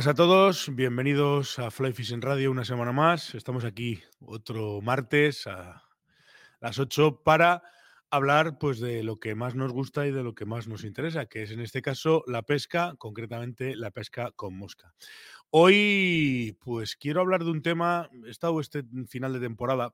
[0.00, 3.34] Buenas a todos, bienvenidos a Fly Fishing Radio una semana más.
[3.34, 5.84] Estamos aquí otro martes a
[6.58, 7.62] las 8 para
[8.08, 11.26] hablar pues de lo que más nos gusta y de lo que más nos interesa,
[11.26, 14.94] que es en este caso la pesca, concretamente la pesca con mosca.
[15.50, 19.92] Hoy pues quiero hablar de un tema, he estado este final de temporada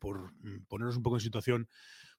[0.00, 1.68] por mm, ponernos un poco en situación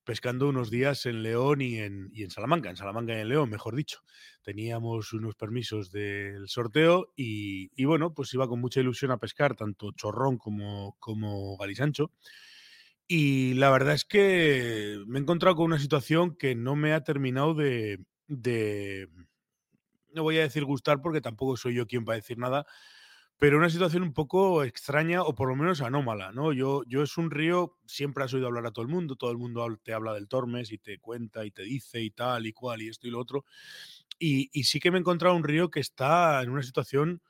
[0.03, 3.49] pescando unos días en León y en, y en, Salamanca, en Salamanca y en León,
[3.49, 3.99] mejor dicho.
[4.41, 9.55] Teníamos unos permisos del sorteo y, y, bueno, pues iba con mucha ilusión a pescar
[9.55, 12.11] tanto chorrón como, como galisancho.
[13.07, 17.03] Y la verdad es que me he encontrado con una situación que no me ha
[17.03, 19.09] terminado de, de
[20.13, 22.65] no voy a decir gustar porque tampoco soy yo quien va a decir nada,
[23.41, 26.53] pero una situación un poco extraña o por lo menos anómala, ¿no?
[26.53, 29.39] Yo, yo es un río, siempre has oído hablar a todo el mundo, todo el
[29.39, 32.83] mundo te habla del Tormes y te cuenta y te dice y tal y cual
[32.83, 33.43] y esto y lo otro.
[34.19, 37.23] Y, y sí que me he encontrado un río que está en una situación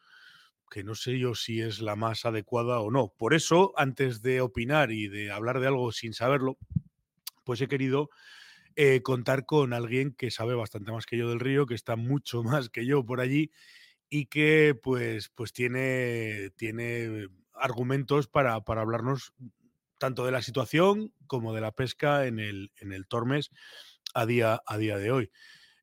[0.69, 3.13] que no sé yo si es la más adecuada o no.
[3.17, 6.57] Por eso, antes de opinar y de hablar de algo sin saberlo,
[7.45, 8.09] pues he querido
[8.75, 12.43] eh, contar con alguien que sabe bastante más que yo del río, que está mucho
[12.43, 13.51] más que yo por allí
[14.13, 19.33] y que pues, pues tiene, tiene argumentos para, para hablarnos
[19.97, 23.51] tanto de la situación como de la pesca en el, en el Tormes
[24.13, 25.31] a día, a día de hoy.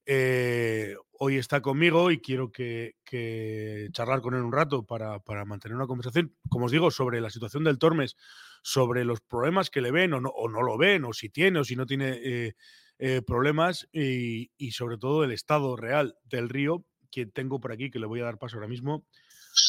[0.05, 5.47] Eh, hoy está conmigo y quiero que, que, charlar con él un rato para, para,
[5.47, 8.15] mantener una conversación, como os digo, sobre la situación del Tormes,
[8.62, 11.61] sobre los problemas que le ven o no, o no lo ven, o si tiene
[11.61, 12.55] o si no tiene eh,
[12.99, 17.91] eh, problemas, y, y, sobre todo el estado real del río que tengo por aquí,
[17.91, 19.04] que le voy a dar paso ahora mismo,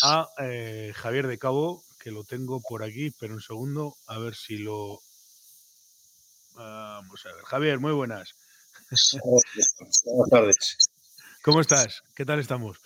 [0.03, 4.35] a eh, Javier de Cabo, que lo tengo por aquí, pero un segundo, a ver
[4.35, 4.99] si lo...
[6.55, 7.43] Vamos a ver.
[7.45, 8.35] Javier, muy buenas.
[9.23, 10.77] Buenas tardes.
[11.41, 12.03] ¿Cómo estás?
[12.15, 12.79] ¿Qué tal estamos?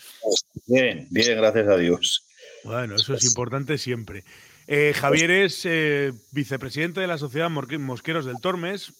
[0.67, 2.23] Bien, bien, gracias a Dios.
[2.63, 4.23] Bueno, eso es importante siempre.
[4.67, 8.93] Eh, Javier es eh, vicepresidente de la Sociedad Mosqueros del Tormes,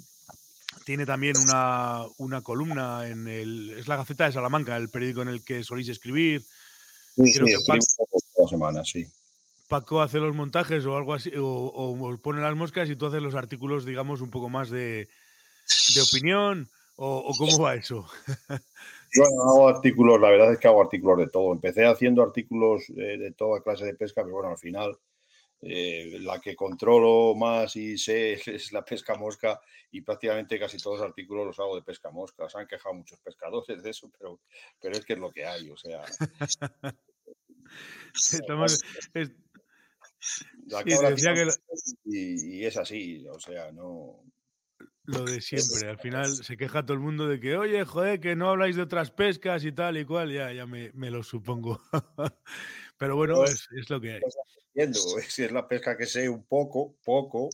[0.86, 3.72] tiene también una, una, columna en el.
[3.72, 6.42] Es la Gaceta de Salamanca, el periódico en el que solís escribir.
[7.16, 9.06] Sí, Creo sí, que Paco, semana, sí.
[9.68, 13.22] Paco hace los montajes o algo así, o, o, pone las moscas y tú haces
[13.22, 15.08] los artículos, digamos, un poco más de,
[15.96, 16.70] de opinión.
[16.96, 18.06] O, ¿O, cómo va eso?
[19.16, 21.54] Yo hago artículos, la verdad es que hago artículos de todo.
[21.54, 24.98] Empecé haciendo artículos de, de toda clase de pesca, pero bueno, al final
[25.66, 29.60] eh, la que controlo más y sé es la pesca mosca
[29.92, 32.50] y prácticamente casi todos los artículos los hago de pesca mosca.
[32.50, 34.42] Se han quejado muchos pescadores de eso, pero,
[34.80, 36.04] pero es que es lo que hay, o sea...
[38.14, 38.82] Estamos,
[39.14, 39.32] es...
[40.68, 41.48] La sí, que...
[42.06, 44.24] y, y es así, o sea, no...
[45.06, 48.38] Lo de siempre, al final se queja todo el mundo de que, oye, joder, que
[48.38, 51.82] no habláis de otras pescas y tal y cual, ya, ya me, me lo supongo.
[52.98, 54.22] Pero bueno, pues, es, es, lo que hay.
[55.30, 57.50] Si es la pesca que sé un poco, poco,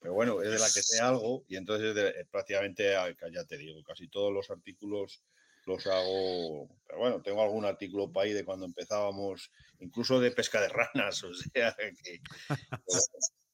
[0.00, 3.44] pero bueno, es de la que sé algo y entonces de, eh, prácticamente, ah, ya
[3.44, 5.22] te digo, casi todos los artículos
[5.66, 10.60] los hago, pero bueno, tengo algún artículo para ahí de cuando empezábamos, incluso de pesca
[10.60, 12.20] de ranas, o sea, que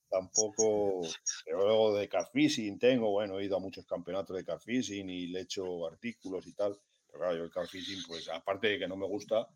[0.09, 1.03] tampoco,
[1.45, 5.41] pero luego de carfishing tengo, bueno, he ido a muchos campeonatos de carfishing y le
[5.41, 6.77] he hecho artículos y tal,
[7.07, 9.47] pero claro, yo el carfishing, pues aparte de que no me gusta,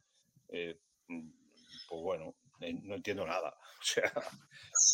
[0.49, 3.55] eh, pues bueno, no entiendo nada.
[3.85, 4.11] O sea,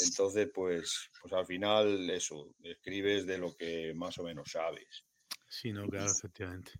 [0.04, 5.04] entonces, pues, pues al final eso, escribes de lo que más o menos sabes.
[5.48, 6.72] Sí, no, claro, efectivamente.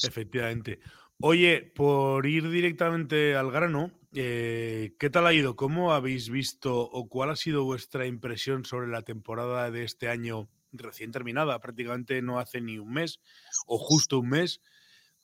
[0.00, 0.78] Efectivamente.
[1.20, 5.56] Oye, por ir directamente al grano, eh, ¿qué tal ha ido?
[5.56, 10.48] ¿Cómo habéis visto o cuál ha sido vuestra impresión sobre la temporada de este año
[10.72, 11.60] recién terminada?
[11.60, 13.20] Prácticamente no hace ni un mes
[13.66, 14.60] o justo un mes.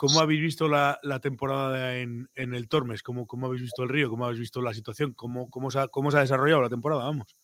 [0.01, 3.03] ¿Cómo habéis visto la, la temporada en, en, el Tormes?
[3.03, 4.09] ¿Cómo, ¿Cómo, habéis visto el río?
[4.09, 5.13] ¿Cómo habéis visto la situación?
[5.13, 7.05] ¿Cómo, cómo, se, ha, cómo se ha desarrollado la temporada?
[7.05, 7.37] Vamos.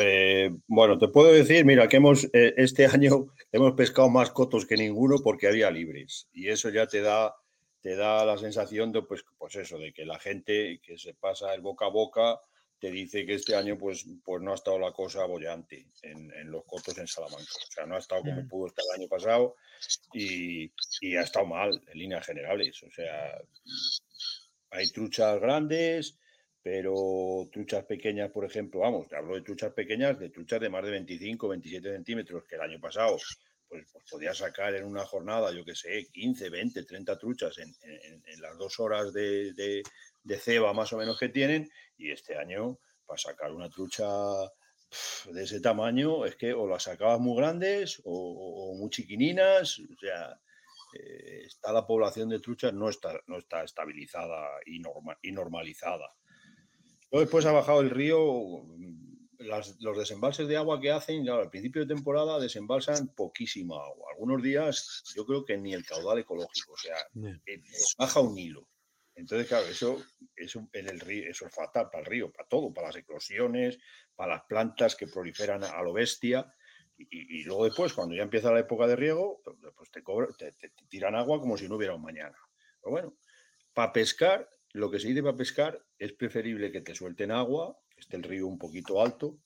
[0.00, 4.66] Eh, bueno, te puedo decir, mira, que hemos eh, este año hemos pescado más cotos
[4.66, 6.28] que ninguno porque había libres.
[6.32, 7.34] Y eso ya te da,
[7.80, 11.52] te da la sensación de, pues, pues eso, de que la gente que se pasa
[11.54, 12.38] el boca a boca
[12.78, 16.50] te dice que este año pues, pues no ha estado la cosa bollante en, en
[16.50, 17.52] los cotos en Salamanca.
[17.68, 19.56] O sea, no ha estado como pudo estar el año pasado
[20.12, 20.70] y,
[21.00, 22.82] y, ha estado mal en líneas generales.
[22.82, 23.40] O sea,
[24.70, 26.18] hay truchas grandes,
[26.62, 30.84] pero truchas pequeñas, por ejemplo, vamos, te hablo de truchas pequeñas, de truchas de más
[30.84, 33.16] de 25, 27 centímetros, que el año pasado
[33.68, 37.74] pues, pues podía sacar en una jornada, yo que sé, 15, 20, 30 truchas en,
[37.82, 39.82] en, en las dos horas de, de,
[40.22, 44.06] de, ceba más o menos que tienen, y este año, para sacar una trucha
[45.32, 49.96] de ese tamaño es que o las sacabas muy grandes o, o, muy chiquininas, o
[50.00, 50.40] sea,
[50.94, 54.80] eh, está la población de truchas, no está, no está estabilizada y,
[55.22, 56.14] y normalizada.
[57.10, 58.20] Luego después ha bajado el río,
[59.46, 64.10] los desembalses de agua que hacen, al principio de temporada desembalsan poquísima agua.
[64.12, 66.96] Algunos días yo creo que ni el caudal ecológico, o sea,
[67.46, 67.62] eh,
[67.98, 68.68] baja un hilo.
[69.14, 70.02] Entonces, claro, eso,
[70.36, 73.78] eso, en el río, eso es fatal para el río, para todo, para las eclosiones,
[74.14, 76.52] para las plantas que proliferan a lo bestia.
[76.98, 81.14] Y, luego después, cuando ya empieza la época de riego, pues, pues te, te, tiran
[81.14, 82.36] agua como si no hubiera un mañana.
[82.80, 83.16] Pero bueno,
[83.72, 88.16] para pescar, lo que se dice para pescar es preferible que te suelten agua, esté
[88.16, 89.38] el río un poquito alto,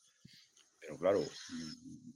[0.81, 2.11] pero claro, mm,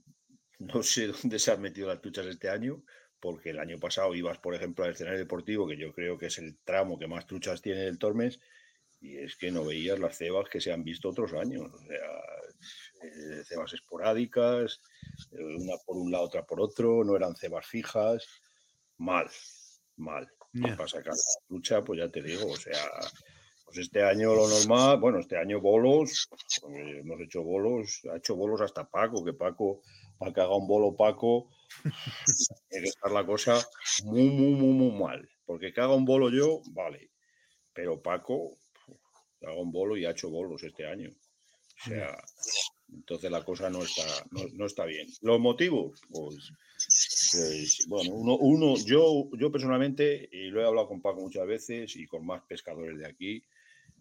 [0.59, 2.83] no sé dónde se han metido las truchas este año,
[3.19, 6.37] porque el año pasado ibas, por ejemplo, al escenario deportivo, que yo creo que es
[6.37, 8.39] el tramo que más truchas tiene del Tormes,
[9.01, 11.71] y es que no veías las cebas que se han visto otros años.
[11.73, 12.23] O sea,
[13.03, 14.81] eh, cebas esporádicas,
[15.31, 18.25] eh, una por un lado, otra por otro, no eran cebas fijas.
[18.97, 19.29] Mal,
[19.97, 20.31] mal.
[20.61, 22.79] Para sacar la trucha, pues ya te digo, o sea,
[23.75, 26.29] pues este año lo normal, bueno, este año bolos,
[26.69, 29.81] hemos hecho bolos, ha hecho bolos hasta Paco, que Paco,
[30.17, 31.49] para que haga un bolo Paco,
[32.69, 33.59] tiene que estar la cosa
[34.05, 35.29] muy, muy, muy, muy mal.
[35.45, 37.11] Porque que haga un bolo yo, vale.
[37.73, 38.57] Pero Paco,
[39.41, 41.09] haga un bolo y ha hecho bolos este año.
[41.09, 42.17] O sea,
[42.93, 44.05] entonces la cosa no está,
[44.53, 45.05] no, está bien.
[45.21, 46.49] Los motivos, pues,
[47.33, 51.97] pues bueno, uno, uno, yo, yo personalmente, y lo he hablado con Paco muchas veces
[51.97, 53.43] y con más pescadores de aquí,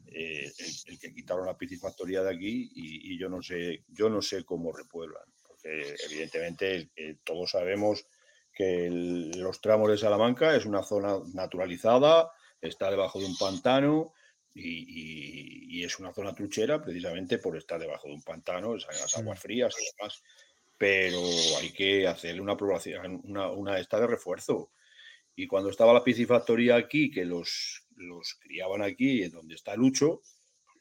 [0.07, 0.51] eh,
[0.87, 4.73] el, que quitaron la piscifactoría de aquí y, yo no sé, yo no sé cómo
[4.73, 5.25] repueblan
[5.67, 6.91] evidentemente
[7.25, 8.07] todos sabemos
[8.55, 12.31] que los tramos de Salamanca es una zona naturalizada,
[12.61, 14.13] está debajo de un pantano
[14.55, 19.75] y, es una zona truchera precisamente por estar debajo de un pantano, las aguas frías
[19.79, 20.23] y demás.
[20.79, 21.21] Pero
[21.61, 24.71] hay que hacerle una población, una, una esta de refuerzo.
[25.37, 30.23] Y cuando estaba la piscifactoría aquí, que los, los criaban aquí, donde está Lucho,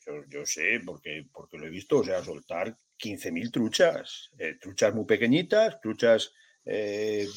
[0.05, 4.93] pues yo, sé, porque, porque lo he visto, o sea, soltar 15.000 truchas, eh, truchas
[4.93, 6.33] muy pequeñitas, truchas
[6.65, 7.27] eh,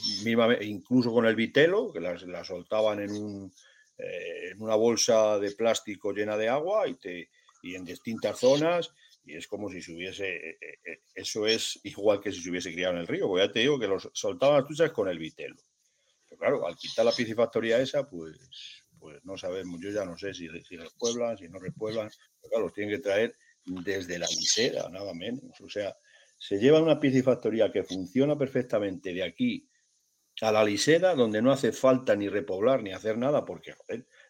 [0.63, 3.53] incluso con el vitelo, que las, soltaban en, un,
[3.99, 7.31] eh, en, una bolsa de plástico llena de agua y, te,
[7.63, 8.93] y en distintas zonas,
[9.25, 10.59] y es como si se hubiese,
[11.15, 13.79] eso es igual que si se hubiese criado en el río, porque ya te digo
[13.79, 15.57] que los soltaban las truchas con el vitelo.
[16.29, 20.35] Pero claro, al quitar la piscifactoría esa, pues, pues no sabemos, yo ya no sé
[20.35, 22.11] si, si repueblan, si no repueblan,
[22.41, 25.61] pero claro, los tienen que traer desde la lisera, nada menos.
[25.61, 25.97] O sea,
[26.39, 29.69] se lleva una piscifactoría que funciona perfectamente de aquí
[30.41, 33.75] a la lisera, donde no hace falta ni repoblar ni hacer nada, porque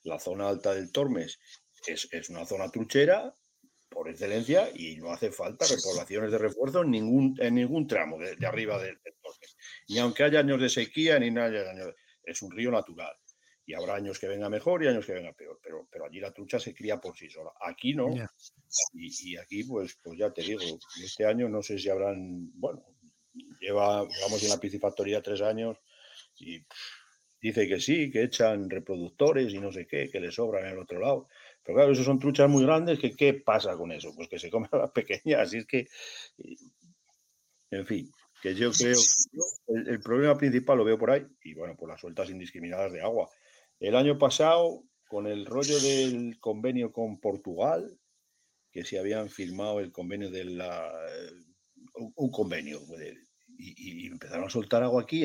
[0.04, 1.38] la zona alta del Tormes
[1.86, 3.34] es, una zona truchera
[3.88, 8.46] por excelencia y no hace falta repoblaciones de refuerzo en ningún, en ningún tramo de,
[8.46, 9.56] arriba del, Tormes.
[9.88, 13.16] Ni aunque haya años de sequía, ni nada, es un río natural
[13.66, 16.32] y habrá años que venga mejor y años que venga peor, pero, pero allí la
[16.32, 17.50] trucha se cría por sí sola.
[17.60, 18.14] Aquí no.
[18.94, 20.62] Y, aquí, pues, pues ya te digo,
[21.02, 22.85] este año no sé si habrán, bueno,
[23.61, 25.78] lleva, vamos, en la piscifactoría tres años
[26.38, 26.64] y
[27.40, 30.78] dice que sí, que echan reproductores y no sé qué, que le sobran en el
[30.78, 31.28] otro lado.
[31.64, 34.14] Pero claro, esos son truchas muy grandes, que ¿qué pasa con eso?
[34.14, 35.88] Pues que se comen a las pequeñas, así es que,
[37.73, 38.96] en fin, que yo creo,
[39.66, 43.02] el, el problema principal lo veo por ahí, y bueno, pues las sueltas indiscriminadas de
[43.02, 43.28] agua
[43.80, 47.99] el año pasado, con el rollo del convenio con Portugal,
[48.71, 50.92] que se habían firmado el convenio de la.
[51.95, 52.80] un convenio,
[53.59, 55.25] y, empezaron a soltar agua aquí,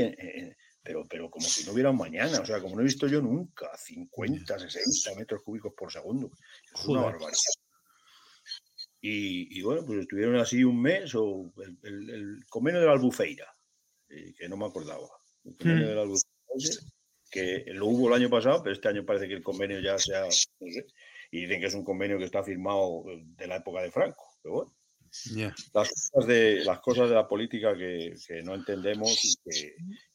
[0.84, 3.22] pero, pero como si no hubiera un mañana, o sea, como no he visto yo
[3.22, 6.32] nunca, 50, 60 metros cúbicos por segundo.
[6.74, 7.38] Es una barbaridad.
[9.04, 11.52] Y, bueno, pues estuvieron así un mes, o
[11.84, 13.48] el, convenio de la Albufeira,
[14.10, 15.10] eh, que no me acordaba.
[15.44, 15.90] El convenio mm.
[15.90, 16.32] de la Albufeira
[17.32, 20.16] que lo hubo el año pasado, pero este año parece que el convenio ya se
[20.16, 20.28] ha...
[21.32, 23.04] y dicen que es un convenio que está firmado
[23.38, 24.74] de la época de Franco, pero bueno.
[25.74, 29.38] Las, cosas de, las cosas de la política que, no entendemos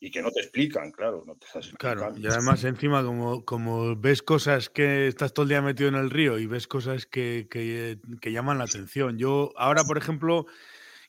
[0.01, 1.23] y que, no te explican, claro.
[1.27, 1.47] No te
[1.77, 5.97] claro, y además encima como, como ves cosas que estás todo el día metido en
[5.97, 9.19] el río y ves cosas que, que llaman la atención.
[9.19, 10.47] Yo ahora, por ejemplo,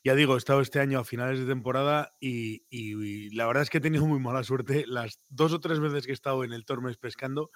[0.08, 3.76] ya digo, he estado este año a finales de temporada y, la verdad es que
[3.76, 4.86] he tenido muy mala suerte.
[4.86, 7.50] Las dos o tres veces que he estado en el Tormes pescando,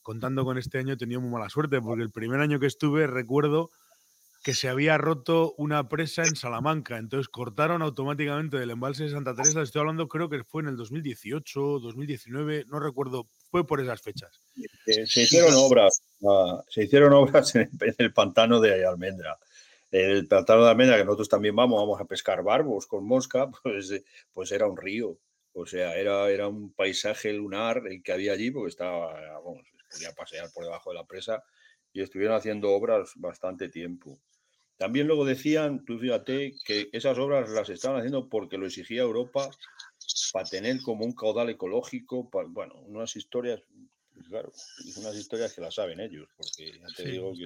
[0.00, 3.06] contando con este año, he tenido muy mala suerte, porque el primer año que estuve
[3.06, 3.68] recuerdo
[4.42, 9.34] que se había roto una presa en Salamanca, entonces cortaron automáticamente del embalse de Santa
[9.34, 14.00] Teresa, estoy hablando creo que fue en el 2018, 2019, no recuerdo, fue por esas
[14.00, 14.40] fechas.
[15.04, 19.38] Se hicieron obras, ah, se hicieron obras en el pantano de Almendra
[19.90, 23.90] el Pantano de Almendra, que nosotros también vamos, vamos a pescar barbos con mosca, pues,
[23.90, 25.18] eh, pues era un río.
[25.52, 30.12] O sea, era, era un paisaje lunar el que había allí, porque estaba, vamos, podía
[30.12, 31.42] pasear por debajo de la presa
[31.92, 34.20] y estuvieron haciendo obras bastante tiempo.
[34.76, 39.50] También luego decían, tú fíjate, que esas obras las estaban haciendo porque lo exigía Europa
[40.32, 43.60] para tener como un caudal ecológico, bueno, unas historias,
[44.14, 44.52] pues claro,
[44.96, 47.44] unas historias que las saben ellos, porque ya te digo que...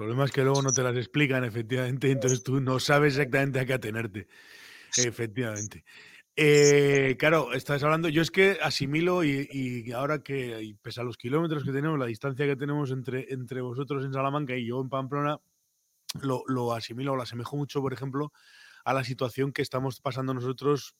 [0.00, 3.66] problema es que luego no te las explican, efectivamente, entonces tú no sabes exactamente a
[3.66, 4.28] qué atenerte.
[4.96, 5.84] Efectivamente.
[6.34, 11.64] Eh, claro, estás hablando, yo es que asimilo y, ahora que, pese a los kilómetros
[11.64, 15.38] que tenemos, la distancia que tenemos entre, entre vosotros en Salamanca y yo en Pamplona,
[16.22, 18.32] lo, lo asimilo, lo asemejo mucho, por ejemplo,
[18.84, 20.96] a la situación que estamos pasando nosotros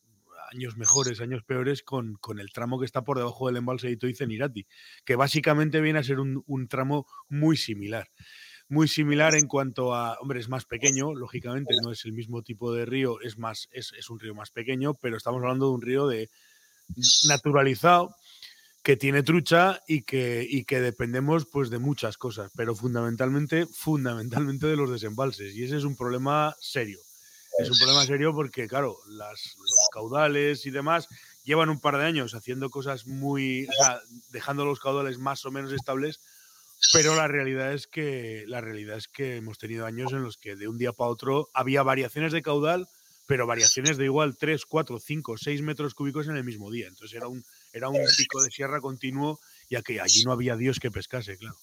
[0.53, 3.95] años mejores, años peores, con, con, el tramo que está por debajo del embalse de
[3.95, 4.67] Itoiz en Irati,
[5.07, 8.11] que básicamente viene a ser un, un, tramo muy similar.
[8.71, 12.73] Muy similar en cuanto a, hombre, es más pequeño, lógicamente, no es el mismo tipo
[12.73, 15.83] de río, es, más, es, es un río más pequeño, pero estamos hablando de un
[15.83, 16.31] río de
[17.29, 18.17] naturalizado,
[18.83, 24.67] que tiene trucha y que, y que dependemos pues de muchas cosas, pero fundamentalmente, fundamentalmente
[24.67, 25.55] de los desembalses.
[25.55, 26.99] Y ese es un problema serio.
[27.59, 31.09] Es un problema serio porque, claro, las, los caudales y demás
[31.45, 34.01] llevan un par de años haciendo cosas muy, o sea,
[34.31, 36.21] dejando los caudales más o menos estables,
[36.93, 40.57] pero la realidad es que la realidad es que hemos tenido años en los que
[40.57, 42.89] de un día para otro había variaciones de caudal,
[43.27, 46.89] pero variaciones de igual 3, 4, 5, 6 metros cúbicos en el mismo día.
[46.89, 50.81] Entonces era un, era un pico de sierra continuo, ya que allí no había Dios
[50.81, 51.57] que pescase, claro.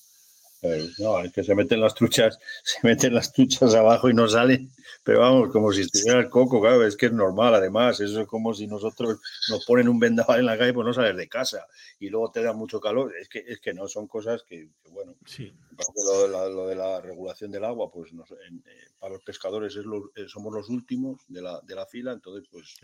[0.99, 4.71] No, es que se meten las truchas, se meten las truchas abajo y no salen,
[5.03, 8.27] pero vamos, como si estuviera el coco, claro, es que es normal, además, eso es
[8.27, 11.65] como si nosotros nos ponen un vendaval en la calle, pues no sales de casa
[11.99, 15.15] y luego te da mucho calor, es que, es que no, son cosas que, bueno,
[15.25, 15.53] sí.
[15.95, 19.85] lo, de la, regulación del agua, pues eh, para los pescadores es
[20.15, 22.75] eh, somos los últimos de la, de la fila, entonces pues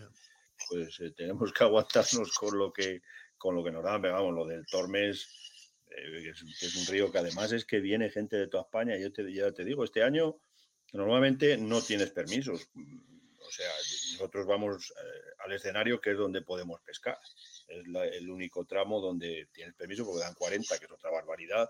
[0.70, 3.01] pues eh, tenemos que aguantarnos con lo que,
[3.38, 4.01] con lo que nos dan.
[4.01, 5.27] vamos, lo del Tormes,
[5.98, 8.98] eh, es, un río que además es que viene gente de toda España.
[8.98, 10.40] Yo te, ya te digo, este año
[10.94, 12.70] normalmente no tienes permisos.
[12.76, 13.72] O sea,
[14.14, 17.20] nosotros vamos eh, al escenario que es donde podemos pescar.
[17.68, 21.70] Es el único tramo donde tienes permiso porque dan 40, que es otra barbaridad.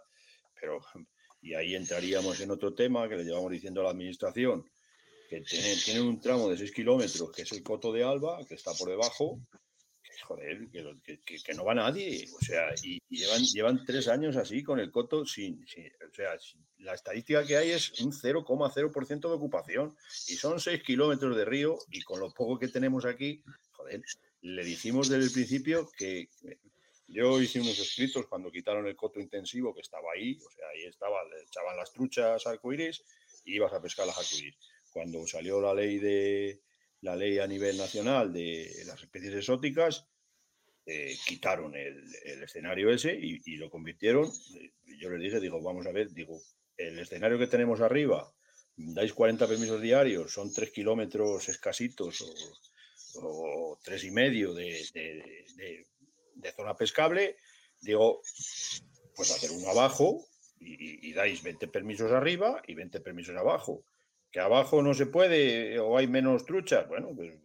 [0.59, 0.79] Pero,
[1.41, 4.69] y ahí entraríamos en otro tema que le llevamos diciendo a la administración,
[5.29, 8.73] que tienen, un tramo de 6 kilómetros, que es el Coto de Alba, que está
[8.73, 9.39] por debajo,
[10.25, 12.27] joder, que, no va nadie.
[12.35, 16.37] O sea, y, llevan, llevan tres años así con el Coto sin, o sea,
[16.79, 19.95] la estadística que hay es un 0,0% de ocupación
[20.27, 24.01] y son 6 kilómetros de río y con lo poco que tenemos aquí, joder,
[24.41, 26.29] le dijimos desde el principio que
[27.07, 30.83] yo hice unos escritos cuando quitaron el coto intensivo que estaba ahí, o sea, ahí
[30.85, 33.03] estaba, le echaban las truchas arcoíris
[33.45, 34.57] y ibas a pescar las arcoíris
[34.91, 36.61] cuando salió la ley de
[37.01, 40.07] la ley a nivel nacional de las especies exóticas,
[40.85, 42.03] eh, quitaron el,
[42.43, 44.25] escenario ese y, lo convirtieron.
[44.25, 46.41] Eh, yo les dije, digo, vamos a ver, digo,
[46.75, 48.33] el escenario que tenemos arriba,
[48.75, 52.21] dais 40 permisos diarios, son 3 kilómetros escasitos
[53.15, 54.83] o, tres y medio de,
[56.35, 57.37] de, zona pescable,
[57.79, 58.21] digo,
[59.15, 60.25] pues hacer uno abajo
[60.59, 63.85] y, y, dais 20 permisos arriba y 20 permisos abajo.
[64.31, 67.35] Que abajo no se puede o hay menos truchas, bueno, pues,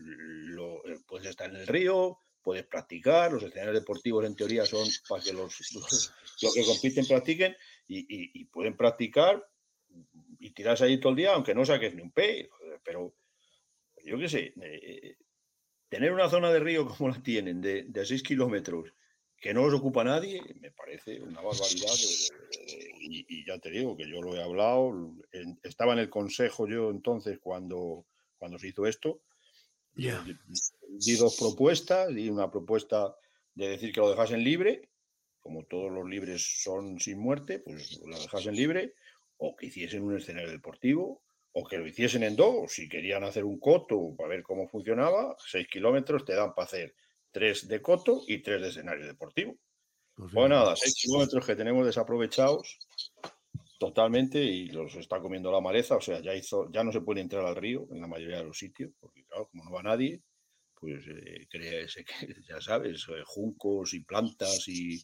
[0.00, 4.86] lo, eh, puedes estar en el río, puedes practicar, los escenarios deportivos en teoría son
[5.08, 5.54] para que los,
[6.42, 9.44] los, que compiten practiquen y, pueden practicar
[10.38, 12.48] y tiras ahí todo el día, aunque no saques ni un pez,
[12.84, 13.14] pero
[14.04, 15.16] yo qué sé, eh,
[15.88, 18.92] tener una zona de río como la tienen, de, de 6 kilómetros,
[19.40, 21.94] que no los ocupa nadie, me parece una barbaridad.
[23.00, 25.14] y, ya te digo que yo lo he hablado,
[25.62, 28.06] estaba en el consejo yo entonces cuando,
[28.38, 29.22] cuando se hizo esto.
[30.00, 33.14] Di dos propuestas, di una propuesta
[33.54, 34.88] de decir que lo dejasen libre,
[35.40, 38.94] como todos los libres son sin muerte, pues lo dejasen libre,
[39.36, 43.44] o que hiciesen un escenario deportivo, o que lo hiciesen en dos, si querían hacer
[43.44, 46.94] un coto para ver cómo funcionaba, seis kilómetros te dan para hacer
[47.30, 49.56] tres de coto y tres de escenario deportivo.
[50.14, 52.78] Pues, pues nada, seis kilómetros que tenemos desaprovechados
[53.80, 57.22] totalmente y los está comiendo la maleza, o sea, ya hizo, ya no se puede
[57.22, 60.20] entrar al río en la mayoría de los sitios, porque claro, como no va nadie,
[60.78, 61.86] pues eh, que,
[62.48, 65.02] ya sabes, eh, juncos y plantas y,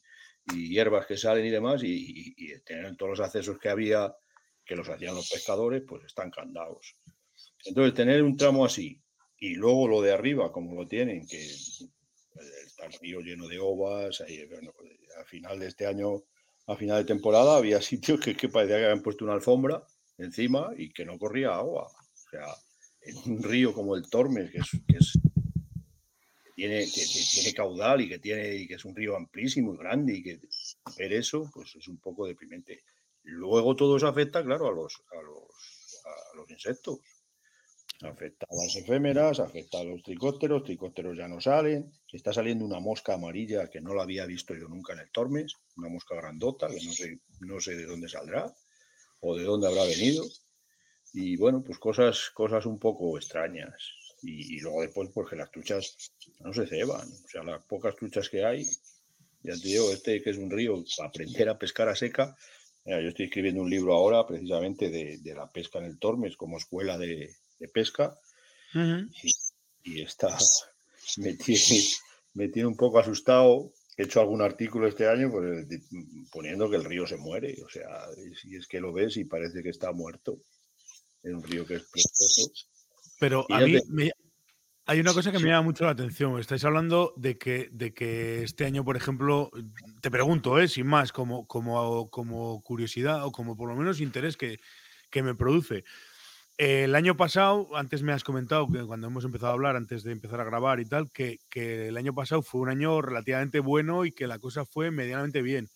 [0.53, 4.15] hierbas que salen y demás, y, y, tener todos los accesos que había,
[4.65, 6.97] que los hacían los pescadores, pues están candados.
[7.65, 9.03] Entonces, tener un tramo así,
[9.39, 14.21] y luego lo de arriba, como lo tienen, que está el río lleno de ovas.
[14.21, 16.23] a final de este año,
[16.67, 19.87] a final de temporada, había sitios que, que parecía que habían puesto una alfombra
[20.19, 21.87] encima y que no corría agua.
[21.87, 22.47] O sea,
[23.03, 25.19] en un río como el Tormes, que es,
[26.57, 30.15] tiene, que, tiene caudal y que, tiene, y que es un río amplísimo y grande
[30.15, 30.41] y que
[30.99, 32.83] ver eso pues es un poco deprimente.
[33.23, 36.99] Luego todo eso afecta, claro, a los, a los, a los insectos.
[38.03, 42.79] Afecta a las efémeras, afecta a los tricópteros, tricópteros ya no salen, está saliendo una
[42.79, 46.69] mosca amarilla que no la había visto yo nunca en el Tormes, una mosca grandota
[46.69, 48.55] que no sé, no sé de dónde saldrá
[49.21, 50.25] o de dónde habrá venido.
[51.15, 53.93] Y bueno, pues cosas, cosas un poco extrañas.
[54.23, 55.97] Y, luego después, pues que las truchas
[56.41, 57.09] no se ceban.
[57.09, 58.65] O sea, las pocas truchas que hay,
[59.43, 62.37] ya te digo, este que es un río, aprender a pescar a seca.
[62.85, 66.99] yo estoy escribiendo un libro ahora precisamente de la pesca en el Tormes como escuela
[66.99, 68.15] de, de pesca
[69.83, 70.37] y, está,
[72.35, 73.73] me tiene, un poco asustado.
[73.97, 75.67] He hecho algún artículo este año pues,
[76.31, 77.57] poniendo que el río se muere.
[77.65, 78.07] O sea,
[78.41, 80.39] si es que lo ves y parece que está muerto.
[81.23, 82.53] Es un río que es precioso.
[83.19, 84.11] Pero a mí
[84.89, 86.39] hay una cosa que me llama mucho la atención.
[86.39, 89.51] Estáis hablando de que, de que este año, por ejemplo,
[90.01, 90.69] te pregunto, ¿eh?
[90.69, 94.61] sin más, como, como, como curiosidad o como por lo menos interés que,
[95.11, 95.85] que me produce.
[96.59, 100.13] El año pasado, antes me has comentado que cuando hemos empezado a hablar, antes de
[100.13, 104.13] empezar a grabar y tal, que, el año pasado fue un año relativamente bueno y
[104.13, 105.69] que la cosa fue medianamente bien.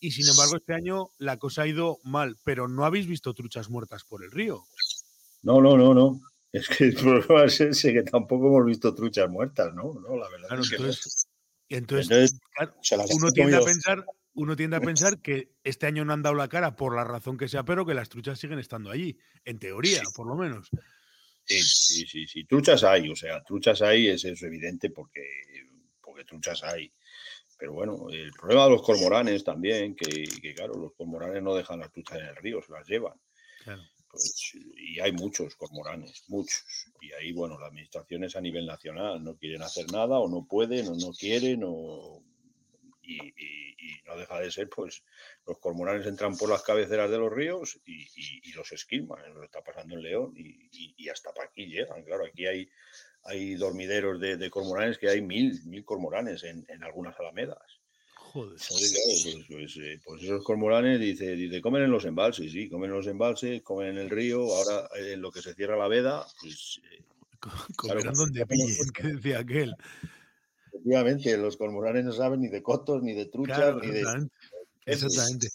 [0.00, 3.68] Y sin embargo, este año la cosa ha ido mal, pero no habéis visto truchas
[3.68, 4.64] muertas por el río.
[5.42, 6.20] No, no, no, no.
[6.50, 6.94] Es que el
[7.28, 9.94] problema es ese que tampoco hemos visto truchas muertas, ¿no?
[10.00, 11.28] No, la verdad es que entonces,
[11.68, 12.38] entonces,
[13.14, 16.48] uno tiende a pensar uno tiende a pensar que este año no han dado la
[16.48, 20.02] cara por la razón que sea, pero que las truchas siguen estando allí, en teoría,
[20.14, 20.70] por lo menos.
[21.44, 25.22] Sí, sí, sí, sí, truchas hay, o sea, truchas hay, es eso evidente porque,
[26.00, 26.92] porque truchas hay.
[27.58, 31.92] Pero bueno, el problema de los cormoranes también, que, claro, los cormoranes no dejan las
[31.92, 33.20] truchas en el río, se las llevan.
[34.10, 36.64] Pues, y hay muchos cormoranes, muchos.
[37.00, 40.88] Y ahí, bueno, las administraciones a nivel nacional no quieren hacer nada o no pueden
[40.88, 42.22] o no quieren o
[43.02, 43.34] y,
[44.06, 45.02] no deja de ser, pues
[45.46, 49.94] los cormoranes entran por las cabeceras de los ríos y, los esquilman, lo está pasando
[49.94, 52.02] en León y, hasta para aquí llegan.
[52.04, 52.68] Claro, aquí hay,
[53.24, 57.80] hay dormideros de, cormoranes que hay mil, mil cormoranes en, algunas alamedas.
[58.14, 58.56] Joder.
[58.56, 62.96] Pues, pues, eh, pues, esos cormoranes, dice, dice, comen en los embalses, sí, comen en
[62.96, 66.80] los embalses, comen en el río, ahora en lo que se cierra la veda, pues...
[66.90, 67.02] Eh,
[67.76, 69.74] comerán donde pillen, que decía aquel.
[70.82, 74.28] Efectivamente, los cormoranes no saben ni de cotos, ni de truchas, ni de.
[74.84, 75.48] Exactamente.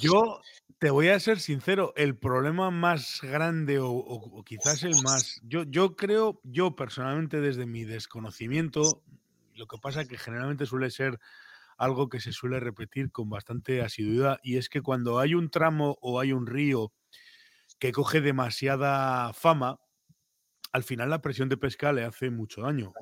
[0.00, 0.40] Yo
[0.78, 5.96] te voy a ser sincero, el problema más grande o, quizás el más, yo, yo
[5.96, 9.02] creo, yo personalmente desde mi desconocimiento,
[9.54, 11.18] lo que pasa que generalmente suele ser
[11.78, 15.96] algo que se suele repetir con bastante asiduidad y es que cuando hay un tramo
[16.02, 16.92] o hay un río
[17.78, 19.80] que coge demasiada fama,
[20.72, 22.92] al final la presión de pesca le hace mucho daño.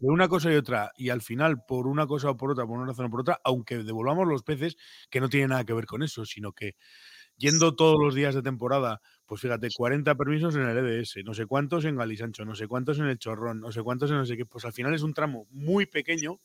[0.00, 2.78] De una cosa y otra, y al final, por una cosa o por otra, por
[2.78, 4.76] una razón o por otra, aunque devolvamos los peces,
[5.10, 6.76] que no tiene nada que ver con eso, sino que
[7.36, 11.46] yendo todos los días de temporada, pues fíjate, 40 permisos en el EDS, no sé
[11.46, 14.36] cuántos en Galisancho, no sé cuántos en el Chorrón, no sé cuántos en no sé
[14.36, 16.40] qué, pues al final es un tramo muy pequeño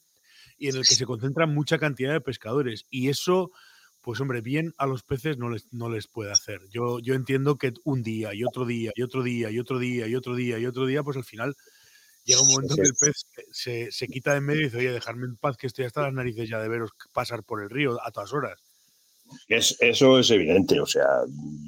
[0.57, 2.85] y en el que se concentra mucha cantidad de pescadores.
[2.89, 3.51] Y eso,
[4.01, 6.61] pues hombre, bien a los peces no les, no les puede hacer.
[6.69, 10.07] Yo, yo entiendo que un día y otro día y otro día y otro día
[10.07, 11.55] y otro día y otro día, pues al final
[12.23, 14.91] llega un momento que el pez se, se, quita de en medio y dice, oye,
[14.91, 17.97] dejarme en paz que estoy hasta las narices ya de veros pasar por el río
[18.03, 18.59] a todas horas.
[19.47, 21.07] Es, eso es evidente, o sea,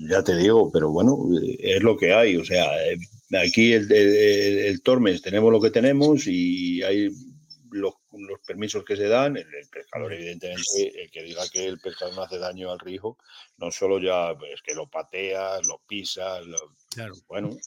[0.09, 1.17] ya te digo, pero bueno,
[1.59, 2.97] es lo que hay, o sea, eh,
[3.41, 7.09] aquí el, el, Tormes tenemos lo que tenemos y hay
[7.71, 12.15] los, los permisos que se dan, el, pescador evidentemente, el que diga que el pescador
[12.15, 13.17] no hace daño al río,
[13.57, 17.15] no solo ya es que lo pateas, lo pisas, lo, claro.
[17.27, 17.57] bueno,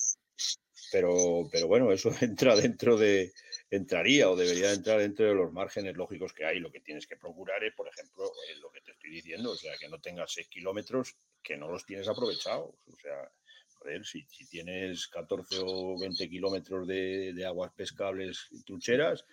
[0.93, 3.33] pero, pero bueno, eso entra dentro de,
[3.71, 6.61] entraría o debería entrar dentro de los márgenes lógicos que hay.
[6.61, 9.77] Lo que tienes que procurar es, por ejemplo, lo que te estoy diciendo, o sea,
[9.79, 12.75] que no tengas 6 kilómetros que no los tienes aprovechados.
[12.87, 13.31] O sea,
[13.85, 19.25] ver, si, si, tienes 14 o 20 kilómetros de, de, aguas pescables y trucheras,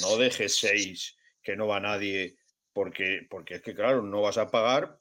[0.00, 2.36] no dejes 6 que no va nadie,
[2.72, 4.98] porque, porque es que, claro, no vas a pagar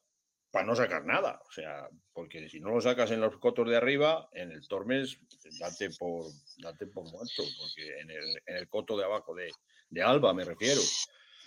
[0.54, 1.42] para no sacar nada.
[1.50, 5.18] O sea, porque si no lo sacas en los cotos de arriba, en el Tormes,
[5.60, 6.28] date por,
[6.60, 9.52] date por muerto, porque en el, en el coto de abajo de,
[9.89, 10.80] de Alba me refiero.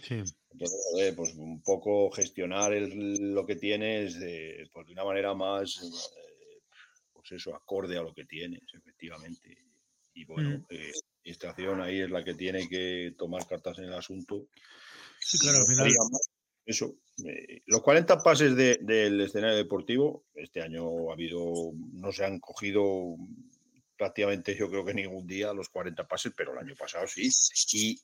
[0.02, 0.24] Sí.
[0.50, 5.80] Entonces, pues un poco gestionar el, lo que tienes de, pues de una manera más,
[5.84, 6.62] eh,
[7.12, 9.56] pues eso, acorde a lo que tienes, efectivamente.
[10.14, 10.66] Y bueno, mm.
[10.70, 14.48] eh, la administración ahí es la que tiene que tomar cartas en el asunto.
[15.20, 15.92] Sí, claro, al final
[16.66, 16.96] eso.
[17.66, 23.16] Los 40 pases del escenario deportivo, este año ha habido, no se han cogido
[23.96, 27.30] prácticamente yo creo que ningún día los 40 pases, pero el año pasado sí.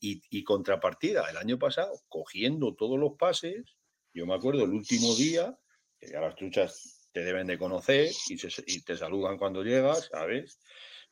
[0.01, 3.77] Y, contrapartida, el año pasado, cogiendo todos los pases,
[4.15, 5.57] yo me acuerdo el último día,
[5.99, 10.59] que ya las truchas te deben de conocer y, te saludan cuando llegas, ¿sabes?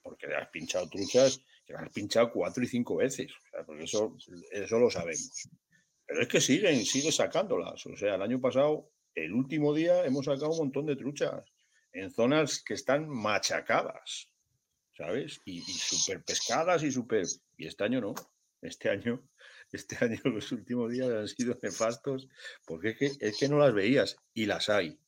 [0.03, 3.31] Porque le has pinchado truchas que has pinchado cuatro y cinco veces,
[3.67, 4.17] porque eso,
[4.51, 5.49] eso lo sabemos.
[6.11, 7.87] Pero es que siguen, sigue sacándolas.
[7.87, 11.45] O sea, el año pasado, el último día, hemos sacado un montón de truchas
[11.93, 14.29] en zonas que están machacadas,
[14.97, 15.41] ¿sabes?
[15.45, 17.27] Y, y súper pescadas y súper...
[17.57, 18.15] Y este año no.
[18.61, 19.23] Este año,
[19.73, 22.27] este año los últimos días han sido nefastos
[22.67, 24.99] porque es que, es que no las veías y las hay.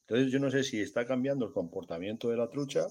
[0.00, 2.84] Entonces yo no sé si está cambiando el comportamiento de la trucha,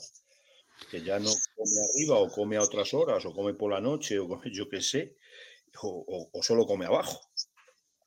[0.90, 4.20] que ya no come arriba o come a otras horas o come por la noche
[4.20, 5.18] o yo qué sé,
[5.82, 7.20] o, solo come abajo.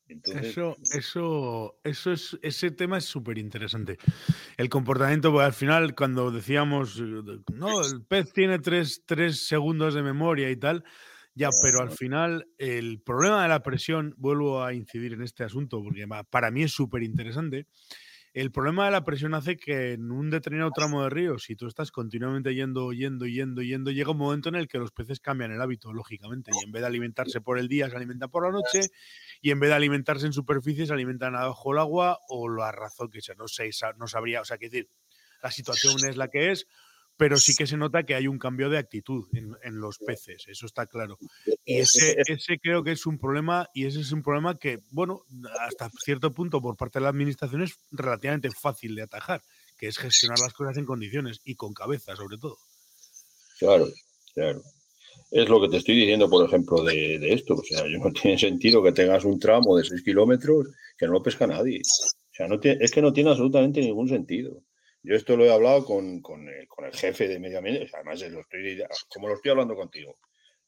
[0.08, 3.98] eso, eso, eso es, ese tema es súper interesante.
[4.56, 9.02] El comportamiento, pues, al final, cuando decíamos, no, el pez tiene tres,
[9.46, 10.84] segundos de memoria y tal,
[11.34, 15.82] ya, pero al final el problema de la presión, vuelvo a incidir en este asunto,
[15.82, 17.66] porque para mí es súper interesante,
[18.34, 21.66] el problema de la presión hace que en un determinado tramo de río, si tú
[21.66, 25.52] estás continuamente yendo, yendo, yendo, yendo, llega un momento en el que los peces cambian
[25.52, 28.50] el hábito, lógicamente, y en vez de alimentarse por el día, se alimentan por la
[28.50, 28.80] noche,
[29.40, 33.10] y en vez de alimentarse en superficie, se alimentan abajo el agua, o la razón
[33.10, 34.88] que sea, no sé, no sabría, o sea, que decir,
[35.42, 36.66] la situación es la que es,
[37.18, 40.66] pero sí que se nota que hay un cambio de actitud en, los peces, eso
[40.66, 41.18] está claro.
[41.64, 45.24] Y ese, ese, creo que es un problema, y ese es un problema que, bueno,
[45.60, 49.42] hasta cierto punto por parte de la administración es relativamente fácil de atajar,
[49.76, 52.56] que es gestionar las cosas en condiciones y con cabeza, sobre todo.
[53.58, 53.88] Claro,
[54.32, 54.62] claro.
[55.32, 57.54] Es lo que te estoy diciendo, por ejemplo, de, esto.
[57.54, 61.22] O sea, no tiene sentido que tengas un tramo de 6 kilómetros que no lo
[61.22, 61.80] pesca nadie.
[61.82, 64.62] O sea, no es que no tiene absolutamente ningún sentido.
[65.08, 68.20] Yo esto lo he hablado con, con, el, con el, jefe de medio ambiente, además
[68.30, 70.18] lo estoy, como lo estoy hablando contigo.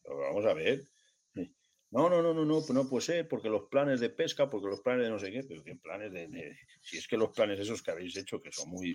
[0.02, 0.82] vamos a ver.
[1.90, 4.80] No, no, no, no, no, no puede ser, porque los planes de pesca, porque los
[4.80, 7.82] planes de no sé qué, pero qué planes de, Si es que los planes esos
[7.82, 8.92] que habéis hecho, que son muy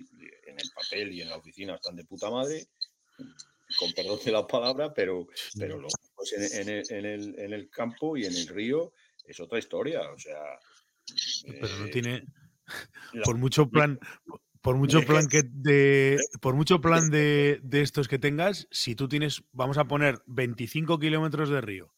[0.48, 2.66] en el papel y en la oficina, están de puta madre,
[3.78, 7.70] con perdón de la palabra, pero, pero luego pues en, el, en, el, en, el,
[7.70, 8.92] campo y en el río
[9.24, 10.58] es otra historia, o sea...
[11.46, 12.24] Pero no eh, tiene...
[13.24, 14.00] Por mucho plan,
[14.66, 19.44] por mucho plan que de, por mucho plan de, estos que tengas, si tú tienes,
[19.52, 21.94] vamos a poner 25 kilómetros de río,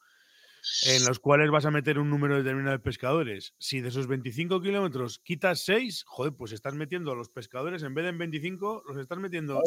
[0.86, 4.60] en los cuales vas a meter un número determinado de pescadores, si de esos 25
[4.60, 8.82] kilómetros quitas 6, joder, pues estás metiendo a los pescadores, en vez de en 25,
[8.86, 9.62] los estás metiendo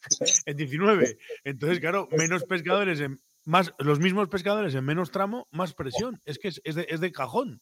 [0.46, 1.18] en 19.
[1.44, 6.22] Entonces, claro, menos pescadores, en, más, los mismos pescadores en menos tramo, más presión.
[6.24, 7.60] Es que es, de, es de cajón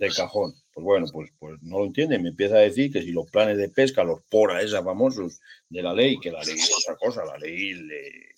[0.00, 0.54] de cajón.
[0.72, 2.18] Pues bueno, pues, pues no lo entiende.
[2.18, 5.82] Me empieza a decir que si los planes de pesca, los PORA, esas famosos de
[5.82, 8.34] la ley, que la ley es otra cosa, la ley, eh,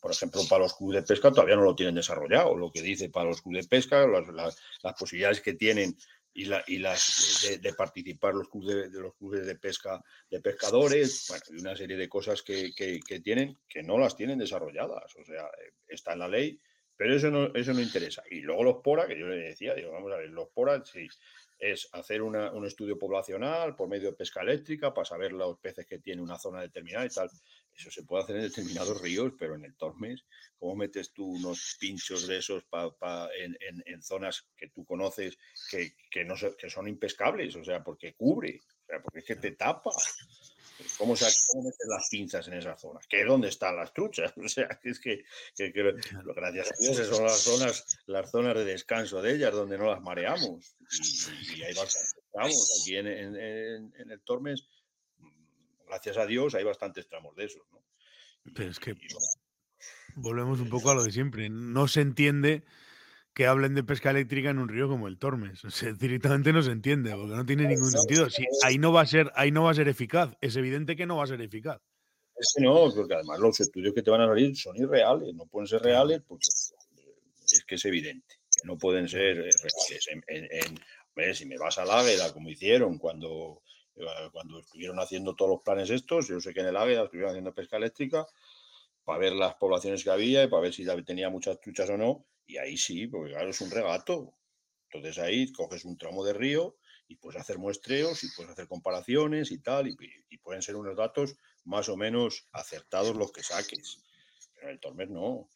[0.00, 2.56] por ejemplo, para los clubes de pesca todavía no lo tienen desarrollado.
[2.56, 4.56] Lo que dice para los clubes de pesca, las,
[4.96, 5.96] posibilidades que tienen
[6.32, 11.26] y, la, y las de, participar los clubes de, los clubes de pesca de pescadores,
[11.28, 15.16] bueno, y una serie de cosas que, que, que tienen que no las tienen desarrolladas.
[15.16, 16.60] O sea, eh, está en la ley
[16.98, 18.24] pero eso no, eso no interesa.
[18.28, 21.08] Y luego los PORA, que yo le decía, digo, vamos a ver, los PORA sí,
[21.56, 26.00] es hacer un estudio poblacional por medio de pesca eléctrica para saber los peces que
[26.00, 27.30] tiene una zona determinada y tal.
[27.72, 30.24] Eso se puede hacer en determinados ríos, pero en el Tormes,
[30.58, 32.64] ¿cómo metes tú unos pinchos de esos
[33.86, 35.38] en, zonas que tú conoces
[35.70, 37.54] que, que, no, que son impescables?
[37.54, 39.92] O sea, porque cubre, o sea, porque es que te tapa.
[40.96, 43.06] ¿Cómo, se, cómo meten las pinzas en esas zonas?
[43.08, 44.32] ¿Qué dónde están las truchas?
[44.44, 45.24] O sea, es que,
[45.56, 50.00] gracias a Dios son las zonas, las zonas de descanso de ellas donde no las
[50.00, 50.76] mareamos.
[51.56, 54.68] Y, hay bastantes tramos aquí en, el Tormes,
[55.86, 57.62] gracias a Dios, hay bastantes tramos de esos.
[57.72, 57.82] ¿no?
[58.54, 58.94] Pero es que
[60.14, 61.48] volvemos un poco a lo de siempre.
[61.48, 62.64] No se entiende
[63.38, 65.62] que hablen de pesca eléctrica en un río como el Tormes.
[66.00, 68.28] directamente no se entiende, porque no tiene ningún sentido.
[68.28, 70.36] Si ahí no va a ser, ahí no va a ser eficaz.
[70.40, 71.80] Es evidente que no va a ser eficaz.
[72.34, 75.46] Es que no, porque además los estudios que te van a salir son irreales, no
[75.46, 81.38] pueden ser reales porque es que es evidente que no pueden ser reales.
[81.38, 83.62] si me vas al Águeda, como hicieron cuando,
[84.32, 87.54] cuando estuvieron haciendo todos los planes estos, yo sé que en el Águeda estuvieron haciendo
[87.54, 88.26] pesca eléctrica
[89.04, 92.26] para ver las poblaciones que había y para ver si tenía muchas truchas o no,
[92.48, 94.34] y ahí sí, porque claro, es un regato.
[94.90, 99.52] Entonces ahí coges un tramo de río y puedes hacer muestreos y puedes hacer comparaciones
[99.52, 99.96] y tal, y,
[100.38, 104.02] pueden ser unos datos más o menos acertados los que saques.
[104.54, 105.50] Pero en el Tormes no.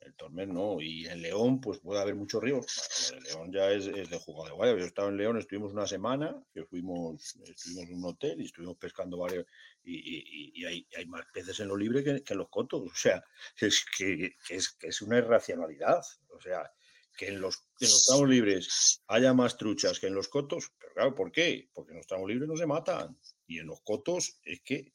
[0.00, 0.80] El Tormes no.
[0.80, 3.12] Y en León, pues puede haber muchos ríos.
[3.14, 4.72] el León ya es, de jugo de guaya.
[4.72, 8.46] Yo he estado en León, estuvimos una semana, que fuimos, estuvimos en un hotel y
[8.46, 9.46] estuvimos pescando varios.
[9.82, 12.82] Y, hay, más peces en lo libre que, en los cotos.
[12.90, 13.22] O sea,
[13.58, 16.02] es que, es, que es una irracionalidad.
[16.28, 16.70] O sea,
[17.16, 20.72] que en los, en los tramos libres haya más truchas que en los cotos.
[20.78, 21.68] Pero claro, ¿por qué?
[21.74, 23.18] Porque en los tramos libres no se matan.
[23.46, 24.92] Y en los cotos es que,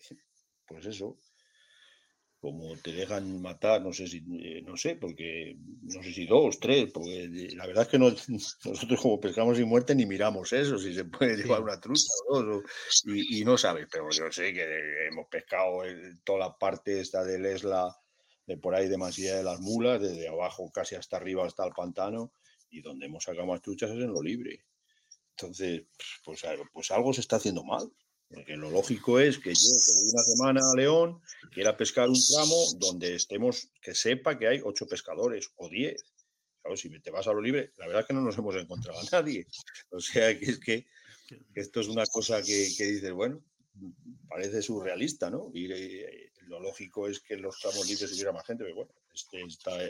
[0.65, 1.19] pues eso,
[2.45, 6.59] como te dejan matar, no sé si, eh, no sé, porque no sé si dos,
[6.59, 7.97] tres, porque la verdad es que
[8.63, 12.43] nosotros como pescamos sin muerte ni miramos eso, si se puede llevar una trucha o
[12.43, 12.63] dos,
[13.07, 15.81] y, no sabes, pero yo sé que hemos pescado
[16.23, 17.97] toda la parte esta del Esla,
[18.45, 22.31] de por ahí demasiado de las mulas, desde abajo casi hasta arriba hasta el pantano,
[22.69, 24.65] y donde hemos sacado más truchas es en lo libre.
[25.31, 25.81] Entonces,
[26.23, 27.91] pues, pues algo se está haciendo mal.
[28.29, 31.21] Porque lo lógico es que yo, que voy una semana a León,
[31.55, 36.03] quiera pescar un tramo donde estemos, que sepa que hay ocho pescadores o diez.
[36.61, 38.99] Claro, si te vas a lo libre, la verdad es que no nos hemos encontrado
[38.99, 39.47] a nadie.
[39.89, 40.85] O sea, que es que,
[41.53, 43.41] esto es una cosa que, dices, bueno,
[44.27, 45.49] parece surrealista, ¿no?
[45.53, 49.41] Y eh, lo lógico es que los tramos libres hubiera más gente, pero bueno, este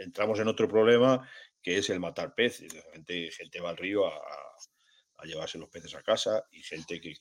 [0.04, 1.28] entramos en otro problema
[1.64, 2.72] que es el matar peces.
[2.94, 7.16] Gente, gente va al río a llevarse los peces a casa y gente que,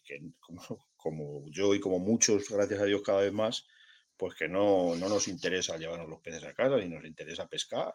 [0.97, 3.67] como, yo y como muchos, gracias a Dios cada vez más,
[4.17, 7.95] pues que no, no nos interesa llevarnos los peces a casa ni nos interesa pescar.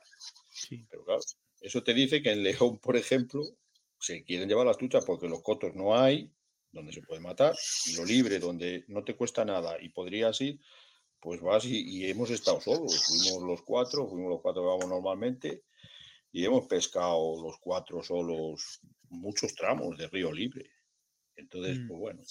[0.90, 1.22] Pero claro,
[1.62, 3.44] eso te dice que en León, por ejemplo,
[4.00, 6.32] se quieren llevar las truchas porque los cotos no hay
[6.72, 7.56] donde se puede matar
[7.88, 10.60] y lo libre donde no te cuesta nada y podrías ir,
[11.20, 13.04] pues vas y, y hemos estado solos.
[13.06, 15.64] Fuimos los cuatro, fuimos los cuatro que vamos normalmente
[16.32, 20.70] y hemos pescado los cuatro solos muchos tramos de río libre.
[21.36, 21.88] Entonces, mm.
[21.88, 22.22] pues bueno.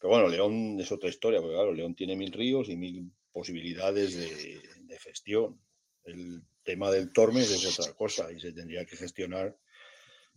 [0.00, 4.16] Pero bueno, León es otra historia, porque claro, León tiene mil ríos y mil posibilidades
[4.16, 5.60] de, gestión.
[6.04, 9.56] El tema del Tormes es otra cosa y se tendría que gestionar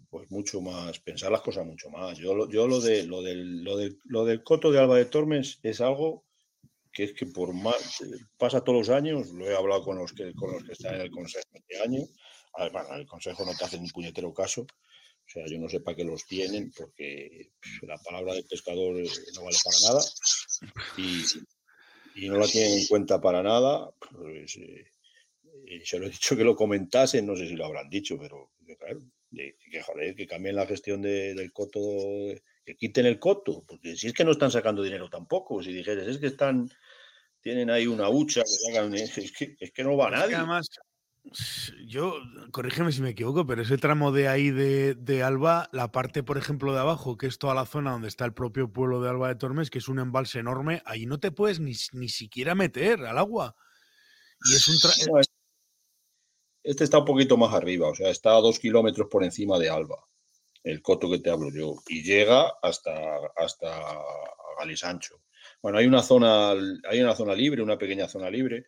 [0.10, 2.18] pues mucho más, pensar las cosas mucho más.
[2.18, 5.60] Yo, yo lo, de, lo, del, lo, del, lo del coto de Alba de Tormes
[5.64, 6.24] es algo
[6.94, 8.04] que es que por más,
[8.38, 11.02] pasa todos los años, lo he hablado con los que, con los que están en
[11.02, 12.04] el consejo este año,
[12.54, 14.68] además el consejo no te hace ni puñetero caso,
[15.26, 19.10] o sea, yo no sé para qué los tienen, porque la palabra del pescador eh,
[19.36, 20.04] no vale para nada
[20.98, 23.92] y, no la tienen en cuenta para nada.
[24.00, 24.86] Pues, eh,
[25.84, 29.02] se lo he dicho que lo comentasen, no sé si lo habrán dicho, pero claro,
[29.34, 31.80] que, joder, que cambien la gestión del coto,
[32.66, 36.08] que quiten el coto, porque si es que no están sacando dinero tampoco, si dijeras,
[36.08, 36.70] es que están,
[37.42, 38.44] tienen ahí una hucha,
[38.94, 40.38] es, que, es que no va nadie.
[41.86, 42.16] Yo,
[42.52, 46.74] corrígeme si me equivoco, pero ese tramo de ahí de, Alba, la parte, por ejemplo,
[46.74, 49.36] de abajo, que es toda la zona donde está el propio pueblo de Alba de
[49.36, 53.56] Tormes, que es un embalse enorme, ahí no te puedes ni, siquiera meter al agua.
[54.44, 55.22] Y es un
[56.62, 59.70] Este está un poquito más arriba, o sea, está a dos kilómetros por encima de
[59.70, 60.06] Alba,
[60.64, 62.92] el coto que te hablo yo, y llega hasta,
[63.38, 63.72] hasta
[64.60, 65.22] Galisancho.
[65.62, 68.66] Bueno, hay una zona, hay una zona libre, una pequeña zona libre,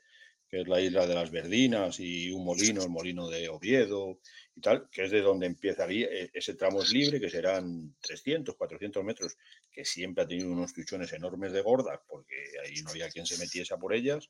[0.50, 4.20] que es la isla de las Verdinas, y un molino, el molino de Oviedo
[4.56, 8.56] y tal, que es de donde empezaría e, ese tramo es libre, que serán 300,
[8.56, 9.38] 400 metros,
[9.72, 13.38] que siempre ha tenido unos tuchones enormes de gordas, porque ahí no había quien se
[13.38, 14.30] metiese por ellas.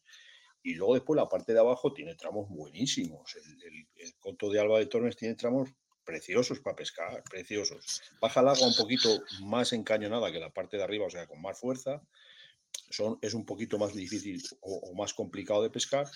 [0.64, 3.36] Y luego después la parte de abajo tiene tramos buenísimos.
[3.36, 5.70] El, el, coto de Alba de Tormes tiene tramos
[6.04, 8.02] preciosos para pescar, preciosos.
[8.20, 9.10] Baja el agua un poquito
[9.44, 12.02] más encañonada que la parte de arriba, o sea, con más fuerza,
[12.90, 16.08] son, es un poquito más difícil o, más complicado de pescar,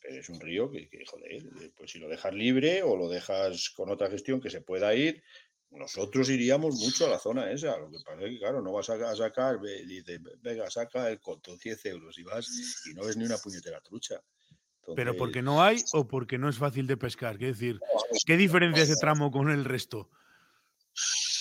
[0.00, 3.70] pero es un río que, joder, eh, pues si lo dejas libre o lo dejas
[3.70, 5.22] con otra gestión que se pueda ir,
[5.70, 7.78] nosotros iríamos mucho a la zona esa.
[7.78, 11.56] Lo que pasa es que, claro, no vas a, sacar, dice, venga, saca el coto,
[11.56, 12.46] 10 euros y vas
[12.90, 14.22] y no ves ni una puñetera trucha.
[14.96, 17.38] ¿Pero porque no hay o porque no es fácil de pescar?
[17.38, 17.78] ¿Qué decir?
[18.26, 20.10] ¿Qué diferencia ese tramo con el resto?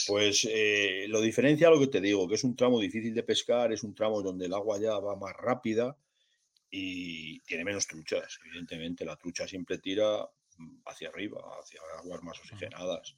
[0.07, 3.71] Pues eh, lo diferencia lo que te digo, que es un tramo difícil de pescar,
[3.71, 5.97] es un tramo donde el agua ya va más rápida
[6.69, 8.39] y tiene menos truchas.
[8.45, 10.27] Evidentemente, la trucha siempre tira
[10.85, 13.15] hacia arriba, hacia aguas más oxigenadas.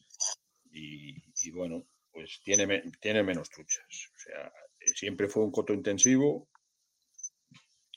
[0.72, 3.86] Y, bueno, pues tiene, tiene menos truchas.
[4.16, 4.52] O sea,
[4.96, 6.50] siempre fue un coto intensivo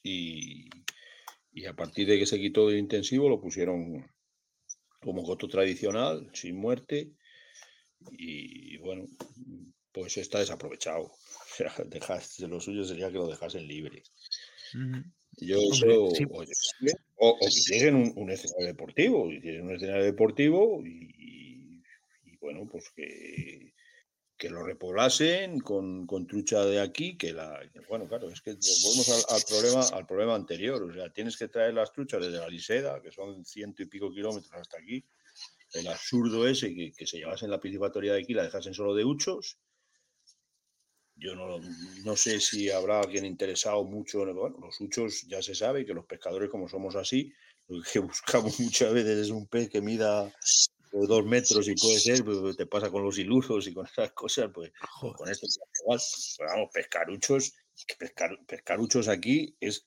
[0.02, 0.68] y,
[1.52, 4.06] y a partir de que se quitó de intensivo lo pusieron
[5.00, 7.12] como coto tradicional, sin muerte
[8.12, 9.06] y bueno,
[9.96, 11.10] pues está desaprovechado.
[11.46, 14.02] O sea, dejas, lo suyo sería que lo dejasen libre.
[15.38, 16.08] Yo creo,
[17.14, 21.82] o, que tienen un, escenario deportivo, y tienen un escenario deportivo y,
[22.42, 23.72] bueno, pues que,
[24.36, 27.58] que lo repoblasen con, con, trucha de aquí, que la.
[27.88, 30.82] Bueno, claro, es que volvemos al, problema, al problema anterior.
[30.82, 34.12] O sea, tienes que traer las truchas desde la Liseda, que son ciento y pico
[34.12, 35.02] kilómetros hasta aquí.
[35.78, 39.04] El absurdo ese que, que se llevasen la piscifactoría de aquí, la dejasen solo de
[39.04, 39.58] huchos.
[41.14, 41.58] Yo no,
[42.04, 44.22] no sé si habrá alguien interesado mucho.
[44.22, 47.32] En bueno, los huchos ya se sabe que los pescadores, como somos así,
[47.68, 50.32] lo que buscamos muchas veces es un pez que mida
[50.92, 54.50] dos metros y puede ser, pues, te pasa con los ilusos y con esas cosas,
[54.52, 55.46] pues, pues con esto
[55.82, 56.00] igual.
[56.38, 57.52] Pero vamos, pescaruchos,
[58.46, 59.86] pescaruchos aquí es,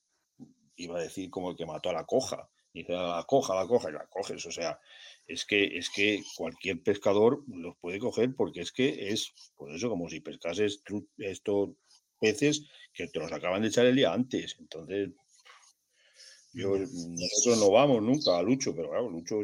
[0.75, 2.49] iba a decir como el que mató a la coja.
[2.71, 4.45] Dice a la coja, la coja y la coges.
[4.45, 4.79] O sea,
[5.29, 9.87] es que, es que cualquier pescador los puede coger porque es que es, por eso,
[9.87, 10.81] como si pescases
[11.19, 11.69] estos
[12.19, 14.57] peces que te los acaban de echar el día antes.
[14.59, 15.11] Entonces,
[16.51, 19.43] yo, nosotros no vamos nunca a Lucho, pero claro, Lucho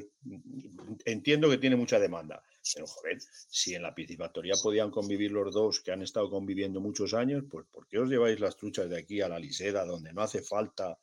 [1.06, 2.44] entiendo que tiene mucha demanda.
[2.74, 7.14] Pero joder, si en la piscifactoría podían convivir los dos que han estado conviviendo muchos
[7.14, 10.24] años, pues ¿por qué os lleváis las truchas de aquí a la Liseda, donde no
[10.24, 10.98] hace falta?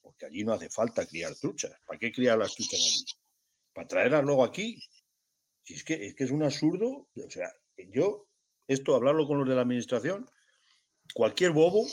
[0.00, 1.72] Porque allí no hace falta criar truchas.
[1.84, 3.04] ¿Para qué criar las truchas allí?
[3.72, 4.78] ¿Para traerlas luego aquí?
[5.62, 7.08] Si es que es, que es un absurdo.
[7.14, 8.26] O sea, yo,
[8.66, 10.28] esto, hablarlo con los de la administración,
[11.14, 11.86] cualquier bobo,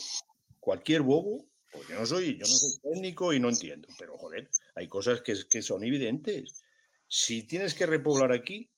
[0.59, 4.49] cualquier bobo pues yo no soy, yo no soy técnico y no entiendo, pero joder,
[4.75, 6.63] hay cosas que, que son evidentes.
[7.07, 8.69] Si tienes que repoblar aquí,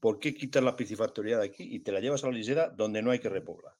[0.00, 3.02] ¿por qué quitas la piscifactoría de aquí y te la llevas a la lisera donde
[3.02, 3.74] no hay que repoblar?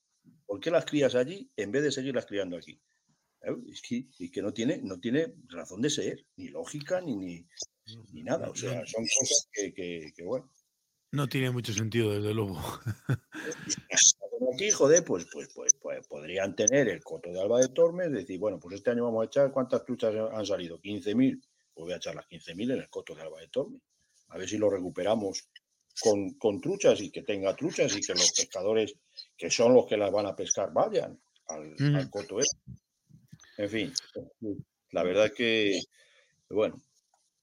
[0.45, 2.79] ¿Por qué las crías allí en vez de seguirlas criando aquí?
[3.69, 7.47] Es que, que no, tiene, no tiene razón de ser, ni lógica, ni, ni,
[8.13, 8.49] nada.
[8.49, 10.49] O sea, son cosas que, que bueno.
[11.11, 12.61] No tiene mucho sentido, desde luego.
[14.53, 18.39] aquí, joder, pues, pues, pues, pues, podrían tener el coto de Alba de Tormes, decir,
[18.39, 20.79] bueno, pues este año vamos a echar, ¿cuántas truchas han salido?
[20.79, 21.41] 15.000.
[21.73, 23.81] Pues voy a echar las 15.000 en el coto de Alba de Tormes.
[24.29, 25.47] A ver si lo recuperamos
[26.01, 28.95] con, con, truchas y que tenga truchas y que los pescadores,
[29.37, 32.57] que son los que las van a pescar, vayan al, coto este.
[33.57, 33.93] En fin,
[34.91, 35.79] la verdad es que,
[36.49, 36.81] bueno,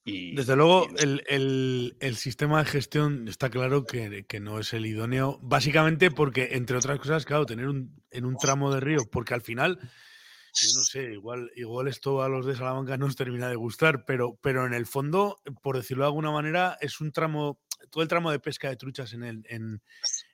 [0.05, 6.51] desde luego, el, sistema de gestión está claro que, no es el idóneo, básicamente porque,
[6.53, 10.69] entre otras cosas, claro, tener un, en un tramo de río, porque al final, yo
[10.77, 14.39] no sé, igual, igual esto a los de Salamanca no nos termina de gustar, pero,
[14.43, 18.31] pero en el fondo, por decirlo de alguna manera, es un tramo, todo el tramo
[18.31, 19.83] de pesca de truchas en, el, en,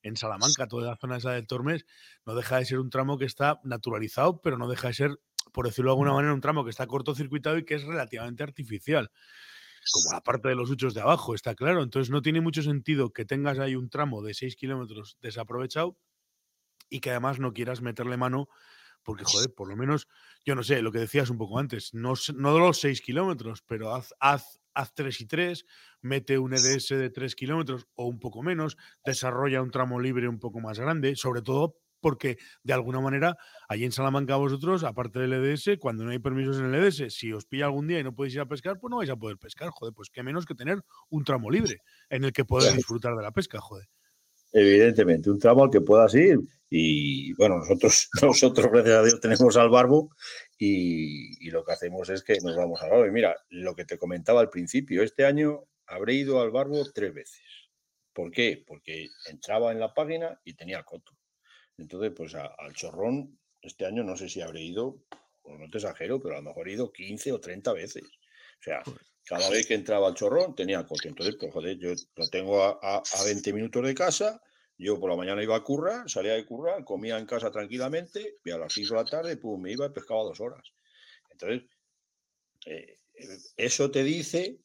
[0.02, 1.86] en Salamanca, toda la zona esa del Tormes,
[2.26, 5.20] no deja de ser un tramo que está naturalizado, pero no deja de ser,
[5.52, 9.12] por decirlo de alguna manera, un tramo que está cortocircuitado y que es relativamente artificial
[9.92, 11.82] como la parte de los huchos de abajo, está claro.
[11.82, 15.96] Entonces no tiene mucho sentido que tengas ahí un tramo de 6 kilómetros desaprovechado
[16.88, 18.48] y que además no quieras meterle mano,
[19.02, 20.08] porque joder, por lo menos,
[20.44, 23.62] yo no sé, lo que decías un poco antes, no, no de los 6 kilómetros,
[23.62, 25.66] pero haz, haz, haz 3 y 3,
[26.02, 30.38] mete un EDS de 3 kilómetros o un poco menos, desarrolla un tramo libre un
[30.40, 33.36] poco más grande, sobre todo porque de alguna manera
[33.68, 37.32] allí en Salamanca vosotros, aparte del EDS, cuando no hay permisos en el EDS, si
[37.32, 39.38] os pilla algún día y no podéis ir a pescar, pues no vais a poder
[39.38, 43.14] pescar, joder, pues qué menos que tener un tramo libre en el que poder disfrutar
[43.16, 43.86] de la pesca, joder.
[44.52, 46.40] Evidentemente, un tramo al que puedas ir.
[46.68, 50.10] Y bueno, nosotros, nosotros gracias a Dios, tenemos al barbo
[50.58, 53.06] y, y lo que hacemos es que nos vamos al barbo.
[53.06, 57.12] Y mira, lo que te comentaba al principio, este año habré ido al barbo tres
[57.14, 57.42] veces.
[58.12, 58.62] ¿Por qué?
[58.66, 61.12] Porque entraba en la página y tenía coto
[61.80, 65.02] entonces, pues al chorrón, este año no sé si habré ido,
[65.42, 68.04] pues no te exagero, pero a lo mejor he ido 15 o 30 veces.
[68.04, 68.82] O sea,
[69.24, 71.08] cada vez que entraba al chorrón tenía coche.
[71.08, 74.42] Entonces, pues joder, yo lo tengo a, a, 20 minutos de casa.
[74.76, 78.50] Yo por la mañana iba a currar, salía de currar, comía en casa tranquilamente y
[78.50, 80.72] a las 5 de la tarde, pues me iba y pescaba dos horas.
[81.30, 81.68] Entonces,
[82.66, 82.98] eh,
[83.56, 84.58] eso te dice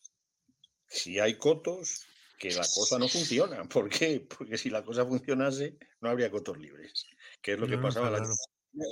[0.88, 2.06] si hay cotos,
[2.38, 3.64] que la cosa no funciona.
[3.70, 4.26] ¿Por qué?
[4.28, 7.06] Porque si la cosa funcionase, no habría cotos libres,
[7.42, 8.30] que es lo que pasaba el, año,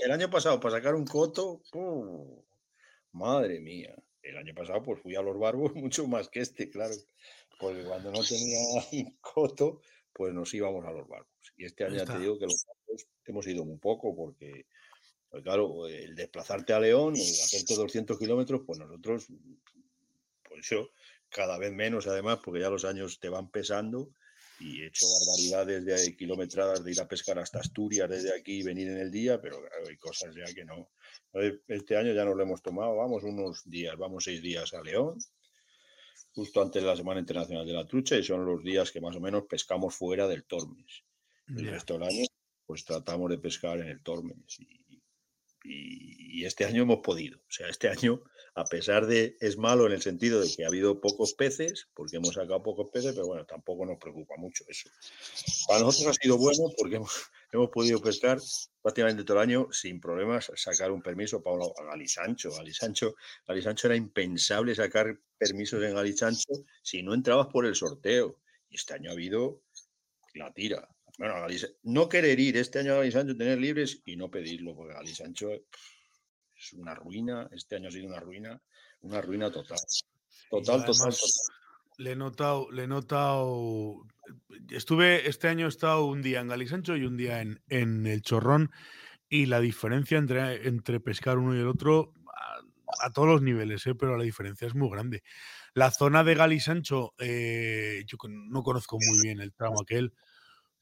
[0.03, 0.59] el, año, pasado.
[0.59, 1.61] Para sacar un coto,
[3.11, 3.95] madre mía.
[4.21, 6.95] El año pasado pues fui a los barbos mucho más que este, claro.
[7.59, 8.57] Porque cuando no tenía
[8.91, 9.81] un coto,
[10.11, 11.53] pues nos íbamos a los barbos.
[11.55, 14.65] Y este año ya te digo que los barbos hemos ido muy poco porque,
[15.29, 19.27] pues claro, el desplazarte a León, y hacerte 200 kilómetros, pues nosotros,
[20.43, 20.89] pues yo,
[21.29, 24.09] cada vez menos además, porque ya los años te van pesando
[24.63, 28.63] y he hecho barbaridades de kilometradas de ir a pescar hasta Asturias desde aquí y
[28.63, 29.57] venir en el día, pero
[29.87, 30.89] hay cosas ya que no.
[31.67, 35.17] Este año ya nos lo hemos tomado, vamos unos días, vamos seis días a León,
[36.31, 39.15] justo antes de la Semana Internacional de la Trucha, y son los días que más
[39.17, 41.03] o menos pescamos fuera del Tormes.
[41.47, 42.25] El resto del año,
[42.65, 44.59] pues tratamos de pescar en el Tormes.
[45.65, 47.37] Y, y, este año hemos podido.
[47.37, 48.21] O sea, este año
[48.55, 52.17] a pesar de, es malo en el sentido de que ha habido pocos peces, porque
[52.17, 54.89] hemos sacado pocos peces, pero bueno, tampoco nos preocupa mucho eso.
[55.67, 57.11] Para nosotros ha sido bueno porque hemos,
[57.51, 58.37] hemos podido pescar
[58.81, 61.57] prácticamente todo el año sin problemas, sacar un permiso para
[61.89, 62.51] Galisancho.
[62.51, 63.15] Galisancho,
[63.47, 68.39] Galisancho era impensable sacar permisos en Galisancho si no entrabas por el sorteo.
[68.69, 69.63] Y este año ha habido
[70.35, 70.87] la tira.
[71.17, 71.35] Bueno,
[71.83, 75.49] no querer ir este año a Galisancho, tener libres y no pedirlo, porque Galisancho
[76.63, 78.61] es una ruina, este año ha sido una ruina,
[79.01, 79.77] una ruina total.
[80.49, 81.13] Total, total,
[81.97, 84.05] Le he notado, le he notado.
[84.69, 88.21] Estuve, este año he estado un día en Galisancho y un día en, en el
[88.21, 88.71] Chorrón.
[89.29, 92.13] Y la diferencia entre, entre pescar uno y el otro,
[93.01, 93.95] a, todos los niveles, ¿eh?
[93.95, 95.23] pero la diferencia es muy grande.
[95.73, 100.13] La zona de Galisancho, eh, yo no conozco muy bien el tramo aquel,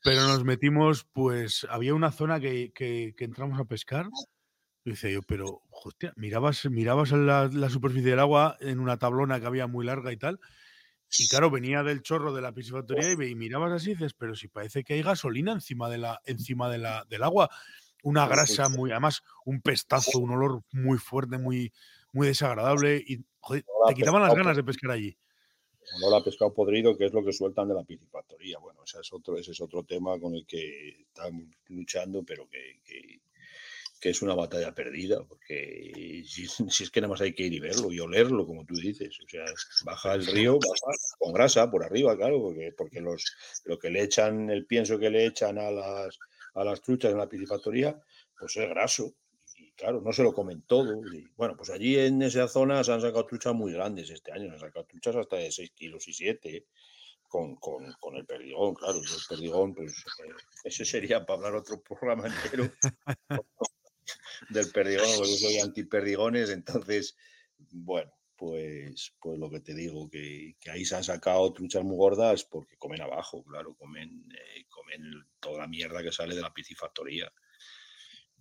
[0.04, 4.08] pero nos metimos, pues había una zona que, que, que entramos a pescar
[4.84, 9.46] Dice yo, pero, hostia, mirabas, mirabas la, la, superficie del agua en una tablona que
[9.46, 10.40] había muy larga y tal.
[11.20, 14.36] Y claro, venía del chorro de la piscifactoría y, y mirabas así y dices, pero
[14.36, 17.50] si parece que hay gasolina encima, de la, encima de la, del agua.
[18.04, 21.72] Una grasa muy, además, un pestazo, un olor muy fuerte, muy,
[22.14, 23.04] muy desagradable.
[23.06, 25.16] Y joder, te quitaban las ganas de pescar allí.
[26.00, 28.58] No la pescado podrido, que es lo que sueltan de la piscifactoría.
[28.58, 32.82] Bueno, ese es otro, ese es otro tema con el que estamos luchando, pero que,
[32.84, 33.20] que
[34.02, 37.60] que es una batalla perdida, porque si, es que nada más hay que ir y
[37.60, 39.18] verlo y olerlo, como tú dices.
[39.24, 39.46] O sea,
[39.86, 40.58] baja el río
[41.20, 43.24] con grasa por arriba, claro, porque, porque los,
[43.66, 46.18] lo que le echan, el pienso que le echan a las,
[46.56, 48.02] a las truchas en la piscifactoría,
[48.38, 49.14] pues es graso.
[49.56, 51.00] Y claro, no se lo comen todo.
[51.38, 54.54] bueno, pues allí en esa zona se han sacado truchas muy grandes este año, se
[54.56, 56.66] han sacado truchas hasta de 6 kilos y 7.
[57.28, 60.34] Con, con, con, el perdigón, claro, el perdigón, pues eh,
[60.66, 62.70] ese sería para hablar otro programa entero,
[64.50, 67.16] del perdigón, porque soy antiperdigones, entonces,
[67.58, 71.96] bueno, pues, pues lo que te digo, que, que, ahí se han sacado truchas muy
[71.96, 76.52] gordas porque comen abajo, claro, comen, eh, comen toda la mierda que sale de la
[76.52, 77.32] piscifactoría.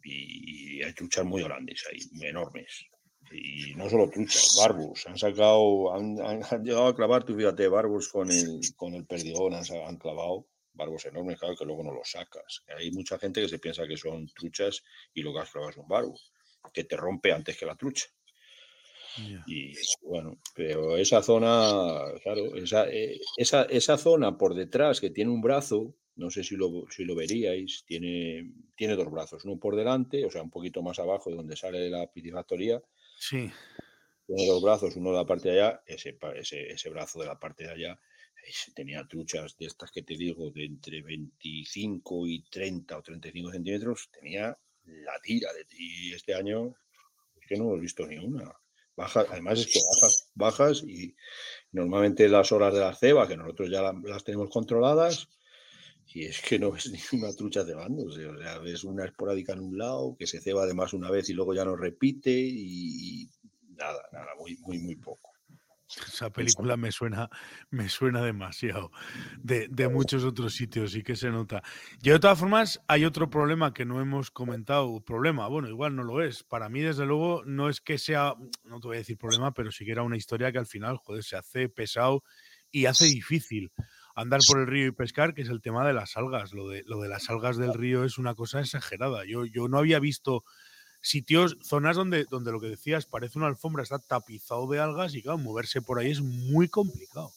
[0.03, 2.87] Y, y hay truchas muy grandes ahí, enormes.
[3.31, 5.07] Y no solo truchas, barbos.
[5.07, 9.05] Han sacado, han, han, han, llegado a clavar, tú fíjate, barbos con el, con el
[9.05, 10.49] perdigón, han, han clavado
[10.81, 12.64] barbos enormes, claro, que luego no los sacas.
[12.76, 15.76] Hay mucha gente que se piensa que son truchas y lo que has clavado es
[15.76, 16.18] un barbo,
[16.72, 18.07] que te rompe antes que la trucha.
[19.47, 25.31] Y bueno, pero esa zona, claro, esa, eh, esa, esa, zona por detrás que tiene
[25.31, 29.76] un brazo, no sé si lo, si lo veríais, tiene, tiene dos brazos, uno por
[29.76, 32.81] delante, o sea, un poquito más abajo de donde sale la piscifactoría.
[33.18, 33.51] Sí.
[34.26, 37.39] Tiene dos brazos, uno de la parte de allá, ese, ese, ese brazo de la
[37.39, 38.01] parte de allá
[38.74, 44.09] tenía truchas de estas que te digo, de entre 25 y 30 o 35 centímetros,
[44.11, 46.74] tenía la tira de y este año
[47.41, 48.53] es que no hemos visto ni una.
[48.97, 51.14] Baja, además es que bajas, bajas y
[51.72, 55.28] normalmente las horas de la ceba, que nosotros ya las tenemos controladas,
[56.12, 59.61] y es que no ves ni una trucha cebando, o sea, ves una esporádica en
[59.61, 63.30] un lado, que se ceba además una vez y luego ya no repite, y, y
[63.76, 65.30] nada, nada, muy, muy, muy poco.
[66.07, 67.28] Esa película me suena,
[67.70, 68.91] me suena demasiado
[69.38, 71.62] de, de, muchos otros sitios y que se nota.
[72.03, 75.01] Y de todas formas, hay otro problema que no hemos comentado.
[75.01, 76.45] Problema, bueno, igual no lo es.
[76.45, 78.34] Para mí, desde luego, no es que sea,
[78.64, 80.97] no te voy a decir problema, pero sí que era una historia que al final,
[80.97, 82.22] joder, se hace pesado
[82.70, 83.72] y hace difícil
[84.14, 86.53] andar por el río y pescar, que es el tema de las algas.
[86.53, 89.24] Lo de, lo de las algas del río es una cosa exagerada.
[89.26, 90.45] Yo, yo no había visto
[91.01, 95.23] sitios, zonas donde, donde lo que decías parece una alfombra, está tapizado de algas y
[95.23, 97.33] claro, moverse por ahí es muy complicado.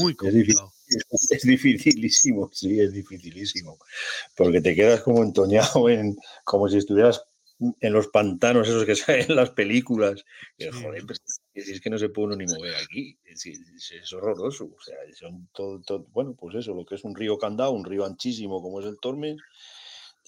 [0.00, 0.72] Muy complicado.
[1.30, 3.78] Es, dificilísimo, sí, es dificilísimo.
[4.34, 7.22] Porque te quedas como entoñado en, como si estuvieras
[7.80, 10.24] en los pantanos esos que salen en las películas.
[10.58, 10.66] Sí.
[10.72, 11.20] Joder, pues,
[11.52, 13.18] es que no se puede uno ni mover aquí.
[13.22, 13.60] Es, es,
[13.90, 14.64] es horroroso.
[14.64, 17.84] O sea, son todo, todo, bueno, pues eso, lo que es un río candado, un
[17.84, 19.36] río anchísimo como es el Tormes,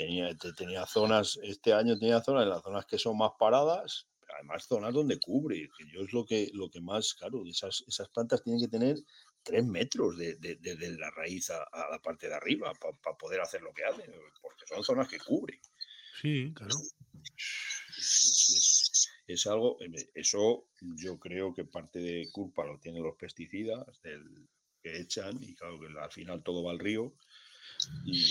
[0.01, 4.35] tenía, tenía zonas, este año tenía zonas, en las zonas que son más paradas, pero
[4.35, 8.09] además zonas donde cubre, que yo es lo que, lo que más, claro, esas, esas
[8.09, 8.97] plantas tienen que tener
[9.43, 13.17] tres metros de, de, de, la raíz a, a, la parte de arriba para pa
[13.17, 15.61] poder hacer lo que hacen, porque son zonas que cubre.
[16.21, 16.75] Sí, claro.
[17.99, 19.79] Es, es, es, algo,
[20.15, 24.49] eso yo creo que parte de culpa lo tienen los pesticidas del,
[24.83, 27.15] que echan y claro que al final todo va al río
[28.05, 28.25] y,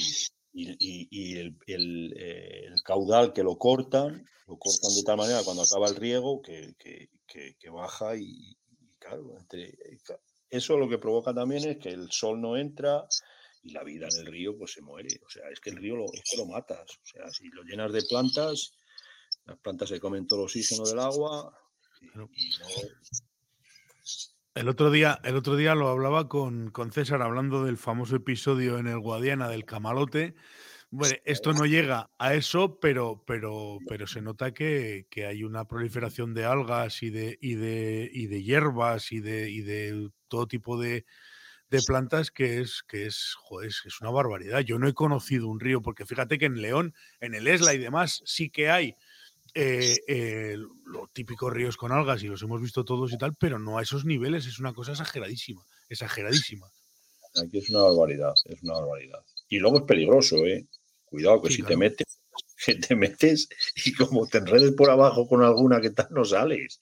[0.51, 5.17] y, y, y el, el, eh, el, caudal que lo cortan, lo cortan de tal
[5.17, 9.77] manera cuando acaba el riego que, que, que, que baja y, y claro, entre,
[10.49, 13.05] eso lo que provoca también es que el sol no entra
[13.61, 15.09] y la vida en el río pues se muere.
[15.25, 16.89] O sea, es que el río lo, es que lo matas.
[16.89, 18.71] O sea, si lo llenas de plantas,
[19.45, 21.53] las plantas se comen todo el oxígeno del agua
[24.55, 28.77] El otro día, el otro día lo hablaba con, con, César hablando del famoso episodio
[28.79, 30.35] en el Guadiana del camalote.
[30.89, 35.65] Bueno, esto no llega a eso, pero, pero, pero se nota que, que hay una
[35.65, 40.47] proliferación de algas y de, y de, y de hierbas y de, y de todo
[40.47, 41.05] tipo de,
[41.69, 44.61] de plantas que es, que es, joder, es una barbaridad.
[44.61, 47.77] Yo no he conocido un río, porque fíjate que en León, en el Esla y
[47.77, 48.95] demás, sí que hay
[49.53, 53.59] eh, eh, los típicos ríos con algas y los hemos visto todos y tal, pero
[53.59, 56.67] no a esos niveles, es una cosa exageradísima, exageradísima.
[57.35, 59.23] Aquí es una barbaridad, es una barbaridad.
[59.47, 60.67] Y luego es peligroso, ¿eh?
[61.05, 62.21] Cuidado, que si te metes,
[62.65, 63.49] que te metes
[63.85, 66.79] y como te enredes por abajo con alguna que tal no sales,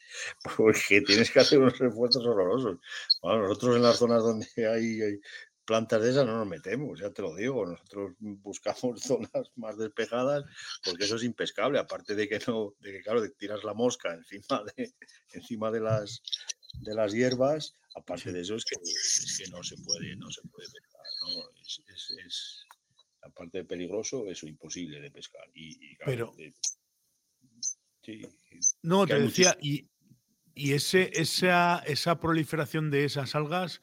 [0.55, 2.77] porque tienes que hacer unos esfuerzos horrorosos.
[3.21, 5.19] Bueno, nosotros en las zonas donde hay,
[5.67, 7.65] plantas de esas no nos metemos, ya te lo digo.
[7.65, 10.45] Nosotros buscamos zonas más despejadas
[10.83, 11.77] porque eso es impescable.
[11.77, 14.93] Aparte de que no, de que claro, tiras la mosca encima de,
[15.33, 16.23] encima de las
[16.81, 18.75] de las hierbas, aparte de eso es que,
[19.51, 21.01] no se puede, no se puede pescar.
[21.21, 21.49] ¿no?
[22.25, 22.65] es,
[23.21, 25.49] aparte de peligroso, eso imposible de pescar.
[25.53, 26.33] Y, Pero.
[28.83, 29.87] no, te decía, y,
[30.55, 33.81] ese, esa, esa proliferación de esas algas.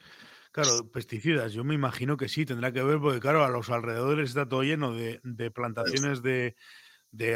[0.55, 4.29] Claro, pesticidas, yo me imagino que sí, tendrá que ver, porque claro, a los alrededores
[4.29, 6.55] está todo lleno de, plantaciones de,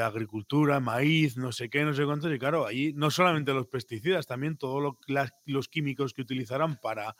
[0.00, 4.28] agricultura, maíz, no sé qué, no sé cuántos, y claro, ahí no solamente los pesticidas,
[4.28, 4.94] también todos
[5.46, 7.16] los químicos que utilizarán para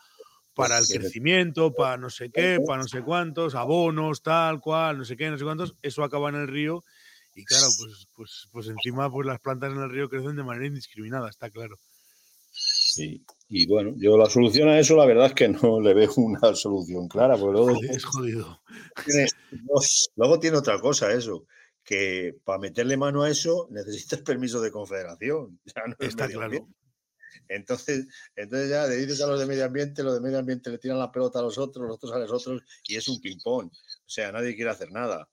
[0.55, 5.05] para el crecimiento, para no sé qué, para no sé cuántos, abonos, tal cual, no
[5.05, 6.85] sé qué, no sé cuántos, eso acaba en el río
[7.35, 10.67] y claro, pues, pues, pues encima pues las plantas en el río crecen de manera
[10.67, 11.77] indiscriminada, está claro.
[12.53, 16.13] Sí, y bueno, yo la solución a eso la verdad es que no le veo
[16.17, 17.81] una solución clara, porque luego...
[17.91, 18.63] Es jodido.
[20.17, 21.47] luego tiene otra cosa eso,
[21.85, 25.61] que para meterle mano a eso necesitas permiso de confederación.
[25.99, 26.69] está claro.
[27.49, 30.79] Entonces, entonces ya le dices a los de medio ambiente, los de medio ambiente le
[30.79, 33.71] tiran la pelota a los otros, los otros a los otros y es un ping-pong.
[33.73, 35.29] O sea, nadie quiere hacer nada.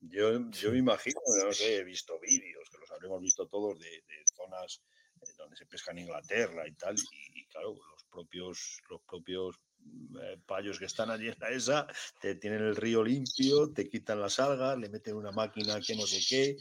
[0.00, 4.02] Yo, yo me imagino, no sé, he visto vídeos, que los habremos visto todos, de,
[4.34, 4.82] zonas
[5.20, 9.56] eh, donde se pesca en Inglaterra y tal, y, claro, los propios, los propios
[10.20, 11.86] eh, payos que están allí en la esa,
[12.20, 16.06] te tienen el río limpio, te quitan las algas, le meten una máquina que no
[16.06, 16.56] sé qué.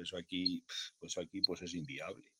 [0.00, 0.64] eso aquí,
[0.98, 2.32] pues aquí pues es inviable.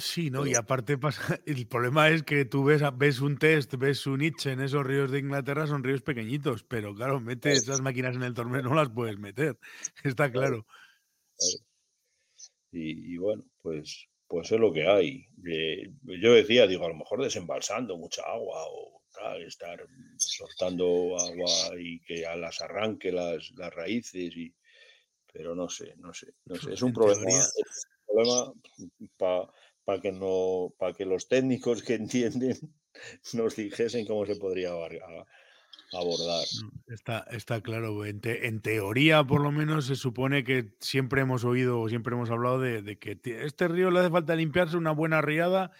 [0.00, 0.46] Sí, ¿no?
[0.46, 4.52] Y aparte pasa, el problema es que tú ves, ves un test, ves un niche
[4.52, 8.34] en esos ríos de Inglaterra, son ríos pequeñitos, pero claro, metes esas máquinas en el
[8.34, 9.58] torneo, no las puedes meter,
[10.04, 10.66] está claro.
[12.72, 15.26] Y, bueno, pues, pues es lo que hay.
[16.22, 19.84] yo decía, digo, a lo mejor desembalsando mucha agua o tal, estar
[20.18, 24.54] soltando agua y que a las arranque las, las raíces, y,
[25.32, 26.74] pero no sé, no sé, no sé.
[26.74, 29.50] Es un problema, es un problema
[29.84, 32.56] para que, no, para que los técnicos que entienden
[33.32, 34.70] nos dijesen cómo se podría
[35.92, 36.44] abordar.
[36.62, 38.04] Mm, está, está claro.
[38.04, 42.30] En, en, teoría, por lo menos, se supone que siempre hemos oído o siempre hemos
[42.30, 45.72] hablado de, que este río le hace falta limpiarse una buena riada.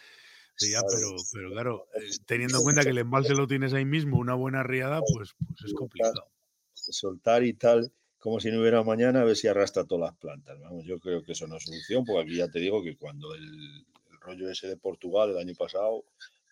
[0.58, 4.34] pero, pero claro, eh, teniendo en cuenta que el embalse lo tienes ahí mismo, una
[4.34, 6.26] buena riada, pues, pues es complicado.
[6.74, 10.60] Soltar y tal como si no hubiera mañana, a ver si arrastra todas las plantas.
[10.60, 13.34] Vamos, yo creo que eso no es solución, porque aquí ya te digo que cuando
[13.34, 13.86] el,
[14.20, 16.04] rollo ese de Portugal el año pasado,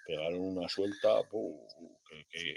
[0.07, 1.09] pegaron una suelta
[2.31, 2.57] que,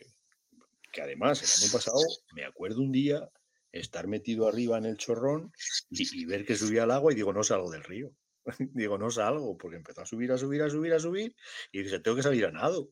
[0.99, 2.01] además el año pasado
[2.33, 3.29] me acuerdo un día
[3.71, 5.53] estar metido arriba en el chorrón
[5.89, 8.11] y, ver que subía el agua y digo, no salgo del río.
[8.73, 11.35] digo, no salgo, porque empezó a subir, a subir, a subir, a subir
[11.71, 12.91] y dije, tengo que salir a nado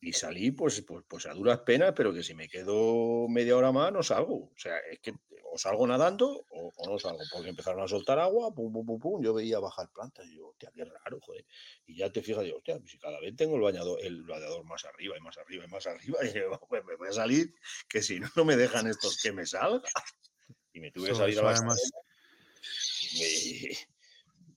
[0.00, 3.72] y salí pues, pues, pues, a duras penas, pero que si me quedo media hora
[3.72, 4.44] más no salgo.
[4.44, 5.14] O sea, es que
[5.54, 9.22] o salgo nadando o, no salgo, porque empezaron a soltar agua, pum, pum, pum, pum,
[9.22, 11.46] yo veía bajar plantas y digo, hostia, qué raro, joder.
[11.86, 14.84] Y ya te fijas, digo, hostia, si cada vez tengo el bañador, el bañador más
[14.84, 17.54] arriba y más arriba y más arriba, y digo, pues me voy a salir,
[17.88, 19.88] que si no, no me dejan estos que me salga.
[20.72, 21.76] Y me tuve que salir a la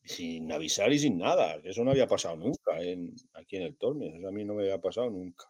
[0.03, 1.59] sin avisar y sin nada.
[1.63, 4.15] Eso no había pasado nunca en, aquí en el Tormes.
[4.15, 5.45] Eso a mí no me había pasado nunca.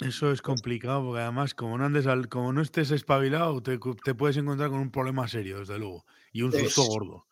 [0.00, 4.36] Eso es complicado porque además como no andes al, como no estés espabilado te, puedes
[4.36, 7.26] encontrar con un problema serio, desde luego, y un susto gordo.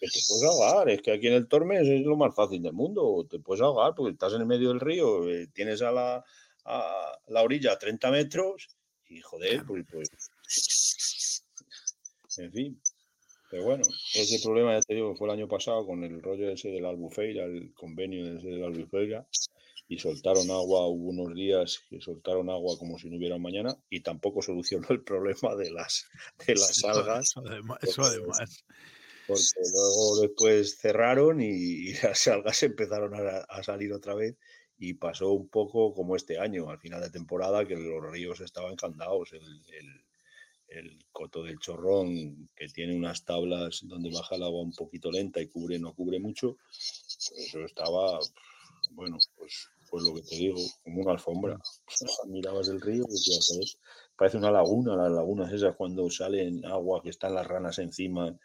[0.00, 3.26] te puedes ahogar, es que aquí en el Tormes es lo más fácil del mundo,
[3.28, 6.24] te puedes ahogar porque estás en el medio del río, eh, tienes a la,
[6.64, 8.68] a la orilla a 30 metros
[9.10, 11.44] y joder, pues, pues,
[12.38, 12.80] en fin,
[13.50, 13.84] pero bueno,
[14.14, 17.44] ese problema ya te digo fue el año pasado con el rollo ese del Albufeira,
[17.44, 19.26] el convenio ese del Albufeira,
[19.88, 24.00] y soltaron agua, hubo unos días que soltaron agua como si no hubiera mañana y
[24.00, 26.06] tampoco solucionó el problema de las,
[26.46, 27.34] de las algas.
[27.80, 28.64] Eso, además,
[29.26, 34.36] porque luego después cerraron y, las algas empezaron a, salir otra vez
[34.78, 38.72] y pasó un poco como este año, al final de temporada, que los ríos estaban
[38.72, 39.32] encandados.
[39.32, 39.42] El,
[40.68, 45.40] el, coto del chorrón, que tiene unas tablas donde baja el agua un poquito lenta
[45.40, 48.20] y cubre, no cubre mucho, pues eso estaba,
[48.90, 51.58] bueno, pues, pues lo que te digo, como una alfombra.
[52.28, 53.78] Mirabas el río y decías,
[54.16, 58.36] parece una laguna, las lagunas esas cuando salen agua que están las ranas encima,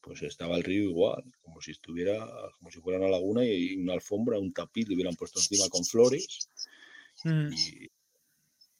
[0.00, 2.26] pues estaba el río igual, como si estuviera,
[2.58, 5.84] como si fuera una laguna y una alfombra, un tapiz le hubieran puesto encima con
[5.84, 6.50] flores.
[7.24, 7.52] Mm.
[7.52, 7.90] Y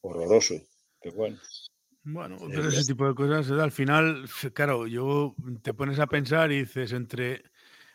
[0.00, 0.54] horroroso,
[1.00, 1.38] qué bueno.
[2.04, 6.60] Bueno, pero ese tipo de cosas, al final, claro, yo te pones a pensar y
[6.60, 7.44] dices entre,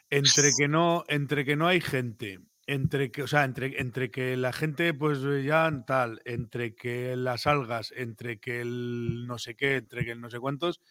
[0.10, 4.38] entre que no, entre que no hay gente, entre que, o sea, entre, entre que
[4.38, 9.78] la gente, pues ya tal, entre que las algas, entre que el no sé qué,
[9.78, 10.82] entre que el no sé cuántos,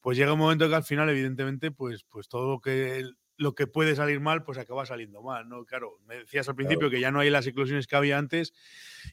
[0.00, 3.04] pues llega un momento que al final, evidentemente, pues, pues todo lo que,
[3.36, 5.64] lo que puede salir mal, pues acaba saliendo mal, ¿no?
[5.64, 8.52] Claro, me decías al principio que ya no hay las eclosiones que había antes.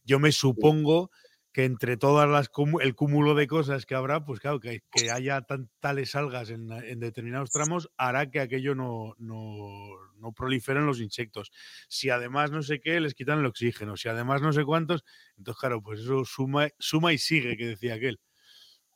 [0.03, 1.11] Yo me supongo
[1.55, 2.49] que entre todas las
[2.81, 6.67] el cúmulo de cosas que habrá, pues claro, que, que haya tan, tales algas en,
[6.99, 9.87] determinados tramos hará que aquello no, no,
[10.17, 11.53] no, proliferen los insectos.
[11.87, 13.95] Si además no sé qué, les quitan el oxígeno.
[13.95, 15.05] Si además no sé cuántos,
[15.37, 18.19] entonces claro, pues eso suma, suma y sigue, que decía aquel.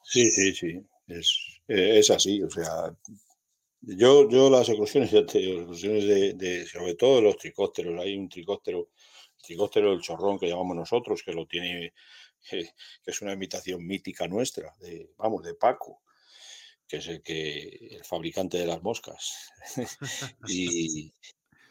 [0.03, 0.81] Sí, sí, sí.
[1.07, 2.93] Es, es así, o sea,
[3.79, 8.89] yo, yo las eclosiones, las eclosiones de, sobre todo de los tricósteros, hay un tricóstero,
[9.41, 11.93] tricóstero del chorrón que llamamos nosotros, que lo tiene,
[12.49, 12.71] que
[13.05, 16.01] es una imitación mítica nuestra, de, vamos, de Paco,
[16.87, 19.51] que es el que el fabricante de las moscas.
[20.47, 21.13] y,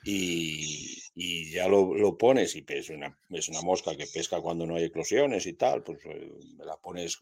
[0.04, 4.84] y, ya lo, pones y es una, es una mosca que pesca cuando no hay
[4.84, 7.18] eclosiones y tal, pues eh, la pones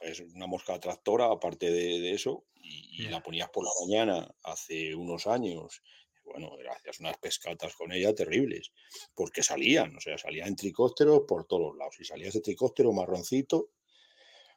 [0.00, 5.26] es una mosca tractora, aparte de, eso, y, la ponías por la mañana hace unos
[5.26, 5.82] años.
[6.26, 8.72] Bueno, hacías unas pescatas con ella terribles,
[9.14, 11.96] porque salían, o sea, salían en tricósteros por todos lados.
[12.00, 13.70] Y salía ese tricóstero marroncito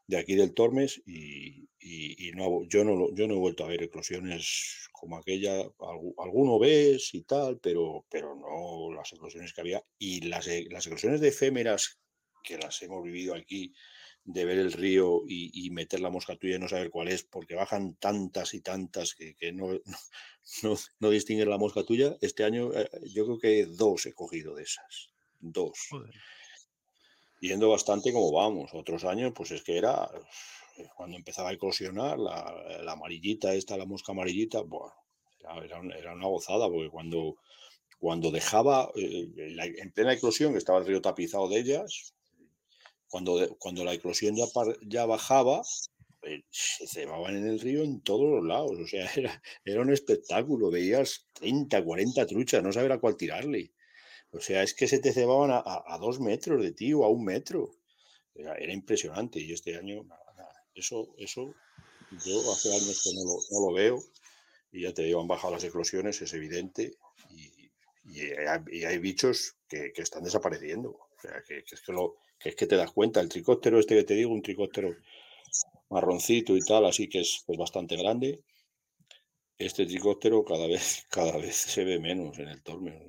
[0.07, 1.70] de aquí del Tormes y,
[2.36, 5.61] no, yo, no, yo no he vuelto a ver eclosiones como aquella.
[6.17, 9.84] Alguno ves y tal, pero, pero no las eclosiones que había.
[9.99, 12.01] Y las, las eclosiones de efémeras
[12.43, 13.72] que las hemos vivido aquí
[14.32, 17.56] de ver el río y, meter la mosca tuya y no saber cuál es, porque
[17.56, 19.70] bajan tantas y tantas que, no,
[20.64, 22.16] no, no, distinguen la mosca tuya.
[22.22, 25.10] Este año eh, yo creo que dos he cogido de esas.
[25.40, 25.90] Dos.
[27.42, 28.70] Yendo bastante como vamos.
[28.74, 30.08] Otros años, pues es que era
[30.78, 34.94] eh, cuando empezaba a eclosionar, la, amarillita, esta, la mosca amarillita, bueno,
[35.64, 37.38] era, era, una gozada, porque cuando,
[37.98, 39.28] cuando dejaba, eh,
[39.58, 42.14] en plena eclosión, que estaba el río tapizado de ellas,
[43.10, 44.45] cuando, cuando la eclosión ya,
[44.88, 45.64] ya bajaba,
[46.22, 48.78] pues, se cebaban en el río en todos los lados.
[48.80, 50.72] O sea, era, era un espectáculo.
[50.72, 53.72] Veías 30, 40 truchas, no saber a cuál tirarle.
[54.32, 57.24] O sea, es que se te cebaban a, dos metros de ti o a un
[57.26, 57.72] metro.
[58.36, 59.39] Era, impresionante.
[59.39, 60.05] Y este año,
[60.76, 61.53] Eso, eso,
[62.26, 64.03] yo hace años que no lo, no lo, veo.
[64.72, 66.93] Y ya te digo, han bajado las eclosiones, es evidente.
[67.32, 67.72] Y,
[68.05, 70.91] y, hay, bichos que, que, están desapareciendo.
[70.91, 73.80] O sea, que, que es que lo, que es que te das cuenta, el tricóptero
[73.80, 74.96] este que te digo, un tricóptero
[75.90, 78.44] marroncito y tal, así que es pues, bastante grande.
[79.58, 83.00] Este tricóptero cada vez, cada vez se ve menos en el torneo.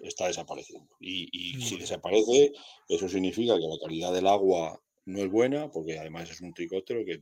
[0.00, 0.96] Está desapareciendo.
[0.98, 2.52] Y, si desaparece,
[2.88, 7.04] eso significa que la calidad del agua no es buena, porque además es un tricóptero
[7.04, 7.20] que,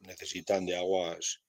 [0.00, 1.42] necesitan de aguas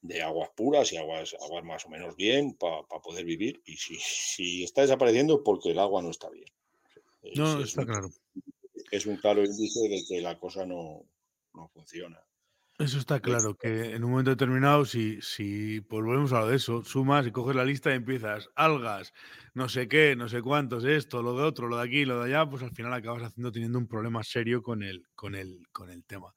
[0.00, 3.60] de aguas puras y aguas, aguas más o menos bien para poder vivir.
[3.66, 6.48] Y si, si está desapareciendo es porque el agua no está bien.
[7.36, 8.10] No, está claro.
[8.90, 11.04] Es un claro índice de que la cosa no,
[11.72, 12.20] funciona.
[12.78, 16.84] Eso está claro, que en un momento determinado, si, si volvemos a lo de eso,
[16.84, 19.12] sumas y coges la lista y empiezas algas,
[19.52, 22.26] no sé qué, no sé cuántos, esto, lo de otro, lo de aquí, lo de
[22.26, 25.90] allá, pues al final acabas haciendo teniendo un problema serio con el, con el, con
[25.90, 26.32] el tema.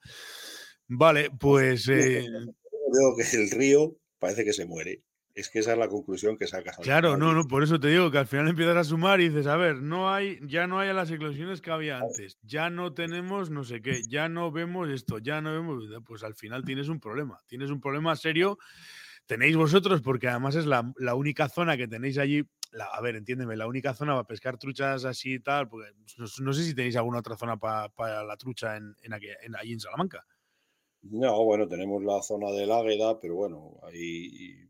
[0.87, 1.87] Vale, pues.
[1.89, 2.25] Eh...
[2.93, 5.03] Veo que el río parece que se muere.
[5.33, 6.77] Es que esa es la conclusión que sacas.
[6.77, 9.47] Claro, no, no, por eso te digo que al final empiezas a sumar y dices,
[9.47, 13.49] a ver, no hay, ya no hay las eclosiones que había antes, ya no tenemos
[13.49, 16.99] no sé qué, ya no vemos esto, ya no vemos, pues al final tienes un
[16.99, 18.57] problema, tienes un problema serio,
[19.25, 20.83] tenéis vosotros, porque además es la,
[21.15, 22.43] única zona que tenéis allí,
[22.91, 26.63] a ver, entiéndeme, la única zona para pescar truchas así y tal, porque no, sé
[26.63, 29.13] si tenéis alguna otra zona para, la trucha en, en,
[29.43, 30.25] en, allí en Salamanca.
[31.03, 34.69] No, bueno, tenemos la zona del Águeda, pero bueno, ahí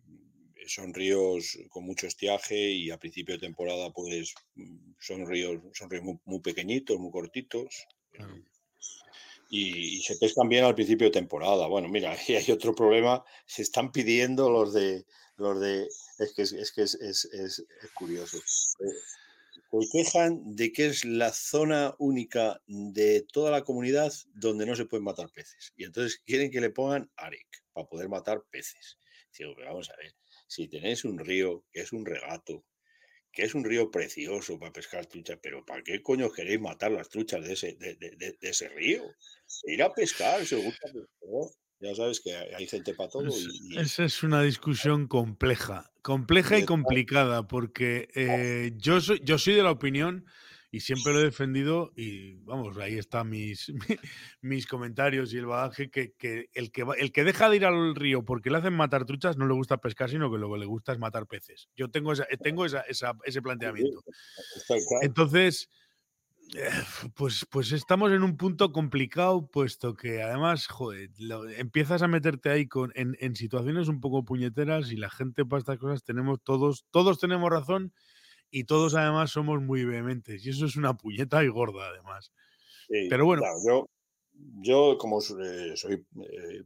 [0.67, 5.89] son ríos con mucho estiaje y a principio de temporada pues mm, son ríos, son
[5.89, 7.85] ríos muy, pequeñitos, muy cortitos.
[9.49, 11.67] y, se pescan bien al principio de temporada.
[11.67, 15.05] Bueno, mira, y hay otro problema, se están pidiendo los de,
[15.37, 15.87] los de,
[16.19, 18.37] es que es, que es, curioso.
[18.45, 24.85] Se quejan de que es la zona única de toda la comunidad donde no se
[24.85, 25.71] pueden matar peces.
[25.77, 28.97] Y entonces quieren que le pongan AREC para poder matar peces.
[29.37, 30.13] Digo, pero vamos a ver,
[30.51, 32.65] si tenéis un río que es un regato,
[33.31, 37.07] que es un río precioso para pescar truchas, pero ¿para qué coño queréis matar las
[37.07, 39.01] truchas de ese, de, ese río?
[39.63, 40.89] Ir a pescar, si os gusta
[41.79, 43.29] Ya sabes que hay gente para todo.
[43.77, 49.63] Esa es una discusión compleja, compleja y complicada, porque eh, yo, soy, yo soy de
[49.63, 50.25] la opinión
[50.71, 53.71] y siempre lo he defendido y vamos, ahí están mis,
[54.41, 56.13] mis comentarios y el bagaje que,
[56.53, 59.45] el que el que deja de ir al río porque le hacen matar truchas no
[59.47, 61.69] le gusta pescar, sino que lo que le gusta es matar peces.
[61.75, 64.01] Yo tengo, esa, tengo esa, ese planteamiento.
[65.01, 65.69] Entonces,
[66.55, 66.69] eh,
[67.15, 71.09] pues, pues estamos en un punto complicado, puesto que además, joder,
[71.57, 75.59] empiezas a meterte ahí con, en, en situaciones un poco puñeteras y la gente para
[75.59, 77.93] estas cosas tenemos todos, todos tenemos razón
[78.51, 82.31] y todos además somos muy vehementes y eso es una puñeta y gorda además.
[83.09, 83.41] Pero bueno.
[83.65, 83.89] yo,
[84.61, 86.63] yo como eh, soy eh,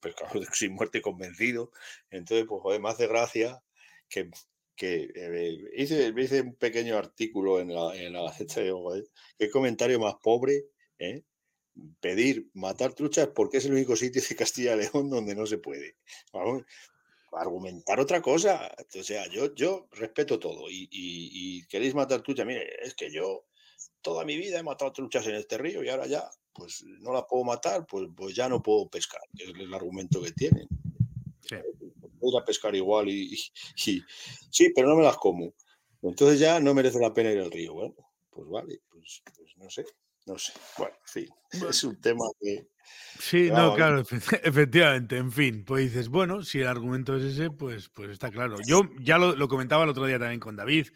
[0.00, 1.72] pescador sin muerte convencido,
[2.10, 3.60] entonces pues joder, me hace gracia
[4.08, 4.30] que,
[4.76, 8.32] que eh, hice, hice, un pequeño artículo en la, en la
[9.36, 10.66] qué comentario más pobre,
[12.00, 15.58] pedir matar truchas porque es el único sitio de Castilla y León donde no se
[15.58, 15.96] puede.
[17.40, 18.74] Argumentar otra cosa.
[18.98, 22.46] O sea, yo, yo respeto todo y, queréis matar truchas.
[22.46, 23.46] Mire, es que yo
[24.02, 27.26] toda mi vida he matado truchas en este río y ahora ya, pues no la
[27.26, 30.66] puedo matar, pues, pues ya no puedo pescar, es el argumento que tienen.
[31.48, 31.56] Sí.
[32.20, 33.36] Voy a pescar igual y,
[33.76, 34.02] sí,
[34.74, 35.54] pero no me las como.
[36.02, 37.74] Entonces ya no merece la pena ir al río.
[37.74, 37.94] Bueno,
[38.30, 39.84] pues vale, pues, pues no sé,
[40.28, 40.52] no sé.
[40.76, 41.28] Bueno, en fin,
[41.70, 42.68] es un tema que,
[43.20, 44.00] Sí, no, claro,
[44.42, 48.56] efectivamente, en fin, pues dices, bueno, si el argumento es ese, pues, pues está claro.
[48.64, 50.88] Yo ya lo, comentaba el otro día también con David,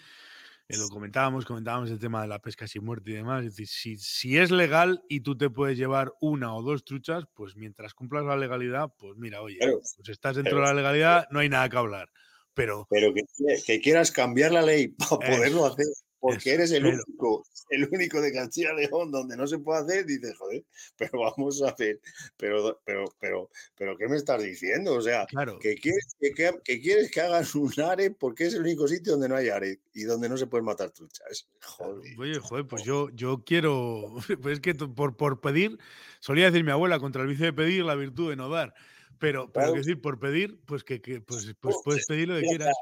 [0.69, 3.69] eh, lo comentábamos, comentábamos el tema de la pesca sin muerte y demás, es decir,
[3.69, 7.93] si, si es legal y tú te puedes llevar una o dos truchas, pues mientras
[7.93, 11.69] cumplas la legalidad, pues mira, oye, pues estás dentro de la legalidad, no hay nada
[11.69, 12.09] que hablar.
[12.55, 13.25] Pero, pero que,
[13.65, 15.87] que quieras cambiar la ley para poderlo hacer
[16.23, 20.37] porque eres el único, el único de Castilla León donde no se puede hacer, dices,
[20.39, 20.63] joder,
[20.97, 22.01] pero vamos a hacer,
[22.37, 24.95] pero, pero, pero, pero, ¿qué me estás diciendo?
[24.95, 25.27] O sea,
[25.61, 26.17] que, quieres,
[26.63, 29.81] que, quieres que hagas un are porque es el único sitio donde no hay are
[29.95, 31.49] y donde no se pueden matar truchas.
[31.61, 32.17] Joder.
[32.17, 35.77] Oye, joder, pues yo, yo quiero, pues es que por, por pedir,
[36.21, 38.75] solía decir mi abuela, contra el vicio de pedir, la virtud de no dar.
[39.19, 42.77] Pero, pero decir, por pedir, pues que, pues, pues puedes pedir lo que quieras.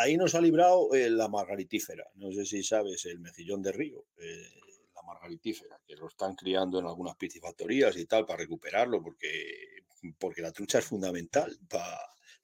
[0.00, 2.06] Ahí nos ha librado eh, la margaritífera.
[2.14, 4.48] No sé si sabes el mejillón de río, eh,
[4.94, 9.82] la margaritífera, que lo están criando en algunas piscifactorías y tal para recuperarlo, porque,
[10.16, 11.58] porque la trucha es fundamental.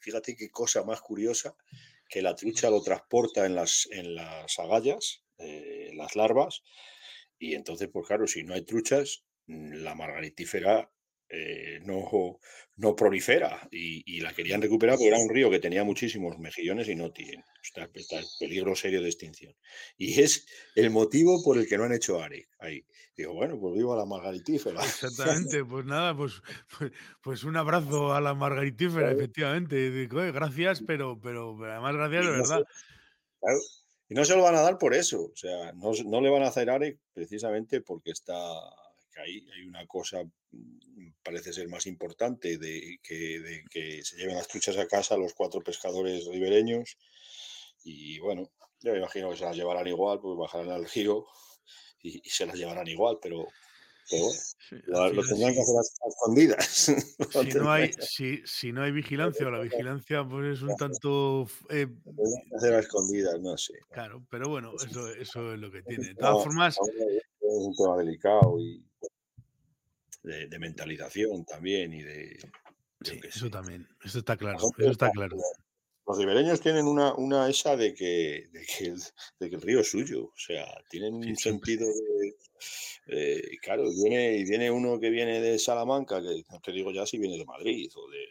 [0.00, 1.54] fíjate qué cosa más curiosa,
[2.08, 6.64] que la trucha lo transporta en las, en las agallas, eh, las larvas,
[7.38, 10.90] y entonces, pues claro, si no hay truchas, la margaritífera
[11.36, 12.38] eh, no,
[12.76, 16.94] no prolifera y, la querían recuperar porque era un río que tenía muchísimos mejillones y
[16.94, 17.44] no tiene.
[17.62, 19.54] Está, en peligro serio de extinción.
[19.96, 22.84] Y es el motivo por el que no han hecho ARE ahí.
[23.16, 24.80] Digo, bueno, pues vivo a la margaritífera.
[24.84, 26.42] Exactamente, pues nada, pues,
[26.78, 29.90] pues, pues, un abrazo a la margaritífera, efectivamente.
[29.90, 32.64] Digo, gracias, pero, pero además gracias de verdad.
[34.08, 36.42] Y no se lo van a dar por eso, o sea, no, no le van
[36.42, 38.34] a hacer ARE precisamente porque está
[39.14, 44.36] que ahí hay una cosa, mm, parece ser más importante, de que, que se lleven
[44.36, 46.98] las truchas a casa los cuatro pescadores ribereños.
[47.84, 48.50] Y bueno,
[48.80, 51.26] yo me imagino que se las llevarán igual, pues bajarán al río
[52.02, 53.46] y, se las llevarán igual, pero,
[54.10, 56.92] bueno, lo, tendrán que hacer a, escondidas.
[57.44, 61.46] Si no, hay, si, si, no hay vigilancia o la vigilancia pues es un tanto...
[61.70, 61.86] Eh,
[62.56, 63.74] hacer a escondidas, no sé.
[63.90, 66.08] Claro, pero bueno, eso, eso es lo que tiene.
[66.08, 66.78] De todas formas...
[67.58, 68.82] Es un tema delicado y
[70.22, 72.38] de, mentalización también y de...
[73.02, 75.36] Sí, eso también, eso está claro, eso está claro.
[76.06, 79.02] Los ribereños tienen una, una esa de que, de que, el,
[79.38, 83.58] de que el río es suyo, o sea, tienen un sentido de...
[83.62, 87.18] claro, viene, y viene uno que viene de Salamanca, que no te digo ya si
[87.18, 88.26] viene de Madrid o de,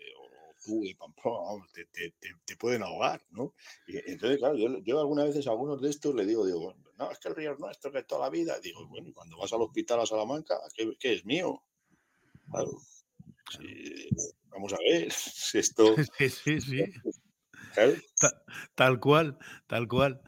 [0.63, 2.13] tú de Pamplona, te, te,
[2.45, 3.53] te, pueden ahogar, ¿no?
[3.87, 7.11] Y entonces, claro, yo, yo algunas veces a algunos de estos le digo, digo, no,
[7.11, 8.59] es que el río es nuestro, que es toda la vida.
[8.59, 11.61] Digo, bueno, y cuando vas al hospital a Salamanca, ¿qué, qué es mío?
[14.51, 15.07] vamos a ver,
[15.53, 15.95] esto...
[16.17, 16.83] Sí, sí, sí.
[18.75, 19.37] tal cual,
[19.67, 20.21] tal cual.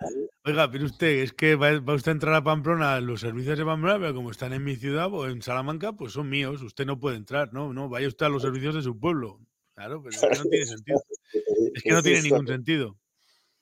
[0.44, 4.00] Oiga, pero usted, es que va, usted a entrar a Pamplona, los servicios de Pamplona,
[4.00, 7.18] pero como están en mi ciudad o en Salamanca, pues son míos, usted no puede
[7.18, 7.74] entrar, ¿no?
[7.74, 9.40] No, vaya usted a los servicios de su pueblo.
[9.76, 11.04] Claro, pero es que no tiene sentido.
[11.76, 12.98] Es que no tiene ningún sentido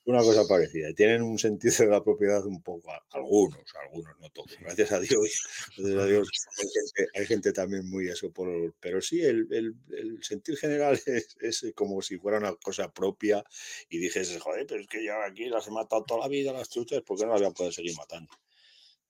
[0.05, 0.93] una cosa parecida.
[0.93, 4.57] Tienen un sentido de la propiedad un poco, algunos, algunos, no todos.
[4.59, 5.47] Gracias a Dios,
[5.77, 6.29] gracias a Dios
[7.15, 10.99] hay, gente, también muy eso, por, pero sí, el, el, sentir general
[11.41, 13.43] es, como si fuera una cosa propia
[13.89, 16.69] y dices, joder, pero es que yo aquí las he matado toda la vida, las
[16.69, 18.33] truchas, ¿por qué no las voy a poder seguir matando?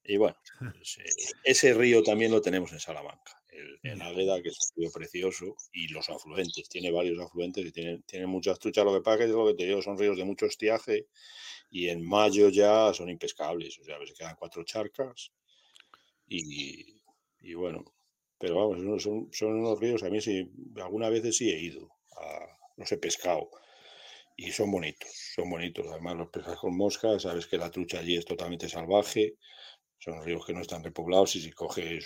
[0.04, 3.43] Y bueno, pues, eh, ese río también lo tenemos en Salamanca
[3.84, 6.70] el, Águeda, que es un río precioso, y los afluentes.
[6.70, 8.86] Tiene varios afluentes y tiene, tiene muchas truchas.
[8.86, 11.08] Lo que pasa es que lo que te digo, son ríos de mucho estiaje
[11.70, 13.80] y en mayo ya son impescables.
[13.80, 15.32] O sea, se quedan cuatro charcas
[16.28, 17.02] y,
[17.42, 17.84] y bueno,
[18.38, 22.46] pero vamos, son, son, unos ríos, a mí sí, algunas veces sí he ido, a,
[22.78, 23.50] los he pescado
[24.36, 25.86] y son bonitos, son bonitos.
[25.88, 29.36] Además, los pescas con moscas, sabes que la trucha allí es totalmente salvaje,
[30.00, 32.06] son ríos que no están repoblados y si coges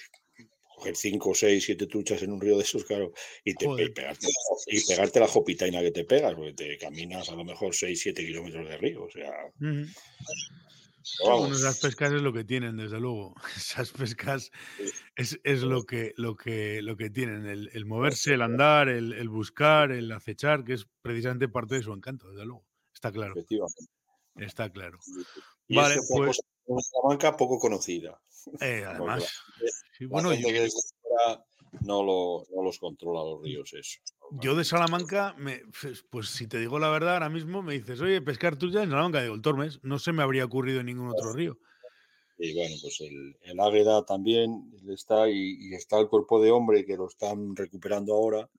[0.78, 3.12] coger 5, 6, 7 truchas en un río de esos, claro,
[3.44, 4.28] y, te, y, pegarte,
[4.68, 8.26] y, pegarte, la jopitaina que te pegas, porque te caminas a lo mejor 6, 7
[8.26, 9.32] kilómetros de río, o sea...
[11.24, 13.34] Bueno, esas pescas es lo que tienen, desde luego.
[13.56, 14.52] Esas pescas
[15.16, 19.14] es, es lo, que, lo, que, lo que tienen, el, el moverse, el andar, el,
[19.14, 22.66] el, buscar, el acechar, que es precisamente parte de su encanto, desde luego.
[22.94, 23.36] Está claro.
[24.36, 25.00] Está claro.
[25.70, 26.40] Vale, pues...
[26.68, 28.20] Una banca poco conocida.
[28.62, 29.32] Eh, además,
[30.10, 30.48] bueno, yo,
[31.82, 34.00] no, lo, no, los controla los ríos eso.
[34.42, 38.02] Yo de Salamanca, me, pues, pues si te digo la verdad, ahora mismo me dices,
[38.02, 41.10] oye, pescar tuya en Salamanca, digo, el Tormes, no se me habría ocurrido en ningún
[41.10, 41.58] otro río.
[42.40, 46.96] Y bueno, pues el, el Águeda también está y, está el cuerpo de hombre que
[46.96, 48.50] lo están recuperando ahora,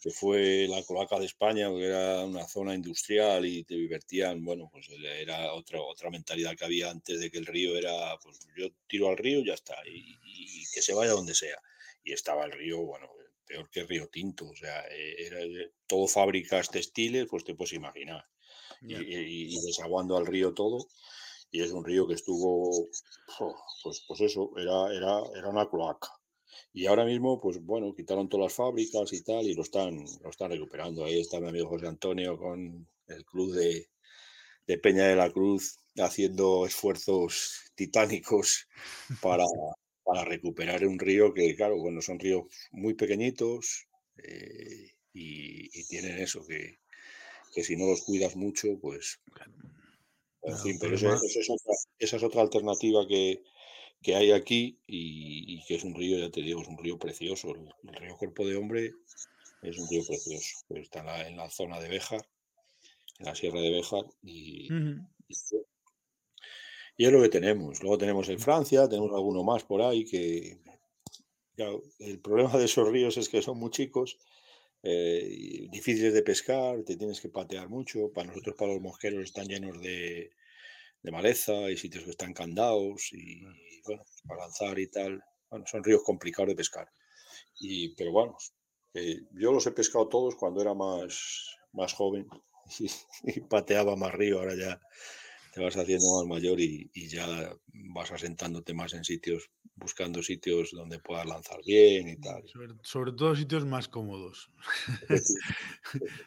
[0.00, 4.68] que fue la cloaca de España, que era una zona industrial y te divertían, bueno,
[4.72, 8.68] pues era otra, otra mentalidad que había antes de que el río era, pues yo
[8.86, 10.18] tiro al río y ya está, y,
[10.72, 11.60] que se vaya donde sea.
[12.02, 13.08] Y estaba el río, bueno,
[13.44, 15.40] peor que Río Tinto, o sea, e, era
[15.86, 18.24] todo fábricas textiles, pues te puedes imaginar.
[18.80, 20.86] Y, desaguando al río todo,
[21.50, 22.88] y es un río que estuvo,
[23.82, 26.19] pues, pues eso, era, era, era una cloaca
[26.72, 30.30] y ahora mismo, pues bueno, quitaron todas las fábricas y tal, y lo están, lo
[30.30, 31.04] están recuperando.
[31.04, 33.88] Ahí está mi amigo José Antonio con el club de,
[34.66, 38.68] de Peña de la Cruz haciendo esfuerzos titánicos
[39.20, 39.44] para,
[40.04, 43.88] para recuperar un río que, claro, bueno, son ríos muy pequeñitos
[44.22, 46.78] eh, y, tienen eso, que,
[47.52, 49.20] que, si no los cuidas mucho, pues...
[50.42, 51.18] En fin, pero esa,
[51.98, 53.42] esa es otra alternativa que,
[54.02, 57.54] que hay aquí y, que es un río, ya te digo, es un río precioso.
[57.54, 58.94] El, río Cuerpo de Hombre
[59.62, 60.64] es un río precioso.
[60.70, 62.26] Está en la, zona de Béjar,
[63.18, 64.68] en la sierra de Béjar y,
[66.96, 67.82] y, es lo que tenemos.
[67.82, 70.58] Luego tenemos en Francia, tenemos alguno más por ahí que...
[71.98, 74.18] el problema de esos ríos es que son muy chicos,
[74.82, 78.10] eh, difíciles de pescar, te tienes que patear mucho.
[78.12, 80.30] Para nosotros, para los mosqueros, están llenos de,
[81.02, 83.42] de maleza y sitios que están candados y,
[83.86, 85.22] bueno, para lanzar y tal.
[85.48, 86.88] Bueno, son ríos complicados de pescar.
[87.58, 88.36] Y, pero bueno,
[88.94, 92.26] eh, yo los he pescado todos cuando era más, más joven
[93.24, 94.38] y, pateaba más río.
[94.38, 94.80] Ahora ya
[95.52, 100.70] te vas haciendo más mayor y, y, ya vas asentándote más en sitios, buscando sitios
[100.72, 102.42] donde puedas lanzar bien y tal.
[102.82, 104.50] Sobre, todo sitios más cómodos.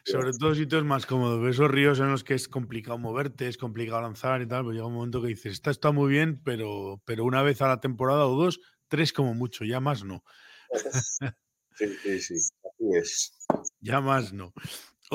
[0.04, 1.48] sobre todo sitios más cómodos.
[1.54, 4.86] Esos ríos en los que es complicado moverte, es complicado lanzar y tal, pues llega
[4.86, 8.26] un momento que dices, está, está muy bien, pero, pero una vez a la temporada
[8.26, 10.22] o dos, tres como mucho, ya más no.
[11.76, 13.38] sí, sí, sí, así es.
[13.80, 14.54] Ya más no.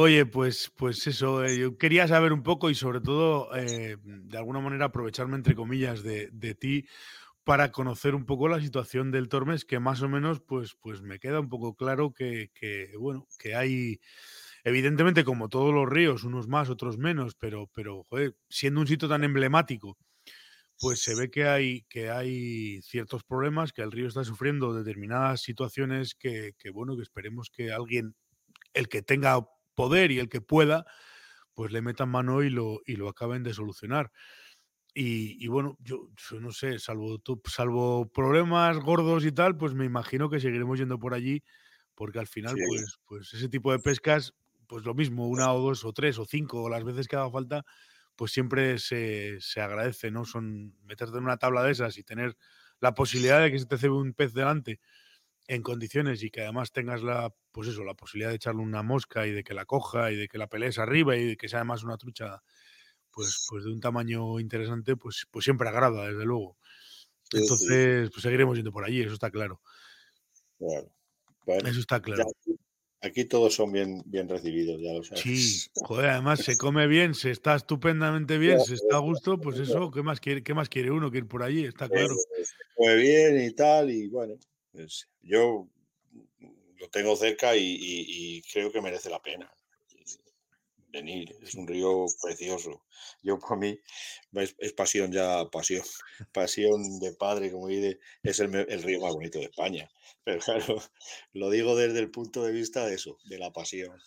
[0.02, 4.38] Oye, pues, pues eso, eh, yo quería saber un poco y sobre todo, eh, de
[4.38, 6.86] alguna manera, aprovecharme, entre comillas, de, ti
[7.44, 11.20] para conocer un poco la situación del Tormes, que más o menos, pues, pues me
[11.20, 12.50] queda un poco claro que,
[12.98, 14.00] bueno, que hay,
[14.64, 19.10] evidentemente, como todos los ríos, unos más, otros menos, pero, pero joder, siendo un sitio
[19.10, 19.98] tan emblemático,
[20.80, 25.42] pues se ve que hay, que hay ciertos problemas, que el río está sufriendo determinadas
[25.42, 28.16] situaciones que, que bueno, que esperemos que alguien,
[28.74, 29.40] el que tenga
[29.80, 30.86] poder y el que pueda,
[31.54, 34.12] pues le metan mano y lo, y lo acaben de solucionar.
[34.94, 36.10] Y, bueno, yo,
[36.42, 41.14] no sé, salvo, salvo problemas gordos y tal, pues me imagino que seguiremos yendo por
[41.14, 41.42] allí,
[41.96, 44.34] porque al final, pues, pues ese tipo de pescas,
[44.68, 47.32] pues lo mismo, una o dos o tres o cinco, o las veces que haga
[47.32, 47.64] falta,
[48.18, 50.26] pues siempre se, se agradece, ¿no?
[50.26, 52.36] Son meterte en una tabla de esas y tener
[52.82, 54.82] la posibilidad de que se te cebe un pez delante
[55.50, 59.26] en condiciones y que además tengas la, pues eso, la posibilidad de echarle una mosca
[59.26, 61.60] y de que la coja y de que la pelees arriba y de que sea
[61.60, 62.44] además una trucha
[63.12, 66.56] pues, pues de un tamaño interesante, pues, pues siempre agrada, desde luego.
[67.34, 69.60] Entonces, pues seguiremos yendo por allí, eso está claro.
[70.60, 70.88] Bueno,
[71.68, 72.26] eso está claro.
[73.02, 75.24] aquí todos son bien, bien recibidos, ya lo sabes.
[75.24, 79.58] Sí, joder, además se come bien, se está estupendamente bien, se está a gusto, pues
[79.58, 81.66] eso, ¿qué más quiere, qué más quiere uno que ir por allí?
[81.66, 82.14] Está claro.
[82.16, 84.36] Se come bien y tal, y bueno,
[85.22, 85.68] yo
[86.78, 89.52] lo tengo cerca y creo que merece la pena
[90.92, 92.84] venir, es un río precioso.
[93.24, 93.80] Yo para mí
[94.34, 95.84] es, pasión ya, pasión,
[96.34, 99.90] pasión de padre, como dice, es el, el, río más bonito de España.
[100.24, 100.82] Pero claro,
[101.34, 104.00] lo digo desde el punto de vista de eso, de la pasión.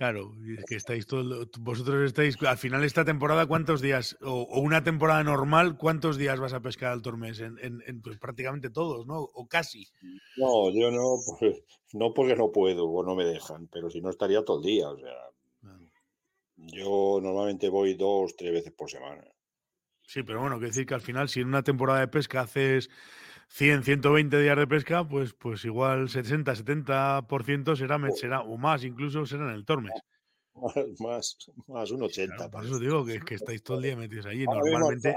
[0.00, 4.58] Claro, es que estáis todos, vosotros estáis, al final de esta temporada, ¿cuántos días, o,
[4.58, 7.38] una temporada normal, cuántos días vas a pescar al Tormes?
[7.40, 9.18] En, en, pues prácticamente todos, ¿no?
[9.18, 9.86] O casi.
[10.38, 14.08] No, yo no, pues, no porque no puedo o no me dejan, pero si no
[14.08, 15.12] estaría todo el día, o sea,
[16.56, 19.22] yo normalmente voy dos, tres veces por semana.
[20.00, 22.88] Sí, pero bueno, quiero decir que al final, si en una temporada de pesca haces
[23.50, 29.26] 100, 120 días de pesca, pues, pues igual 60, 70% será, será, o más incluso,
[29.26, 29.92] será en el Tormes.
[30.98, 31.36] Más,
[31.66, 32.50] más, un 80.
[32.50, 34.44] por eso digo que, que, estáis todo el día metidos allí.
[34.44, 35.14] Normalmente.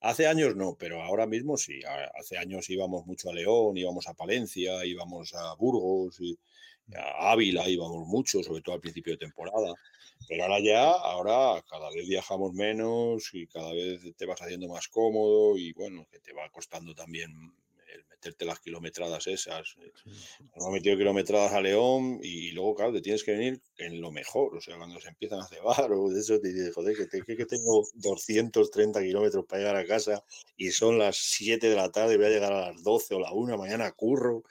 [0.00, 1.80] Hace años no, pero ahora mismo sí.
[2.18, 6.38] Hace años íbamos mucho a León, íbamos a Palencia, íbamos a Burgos y
[6.94, 9.74] a Ávila, íbamos mucho, sobre todo al principio de temporada.
[10.28, 14.88] Pero ahora ya, ahora cada vez viajamos menos y cada vez te vas haciendo más
[14.88, 17.30] cómodo y bueno, que te va costando también
[17.94, 19.74] el meterte las kilometradas esas.
[20.54, 24.54] Hemos metido kilometradas a León y, luego, claro, te tienes que venir en lo mejor.
[24.56, 27.46] O sea, cuando se empiezan a cebar o de eso, te dices, joder, que, que
[27.46, 30.22] tengo 230 kilómetros para llegar a casa
[30.56, 33.32] y son las 7 de la tarde, voy a llegar a las 12 o la
[33.32, 34.42] 1, mañana curro.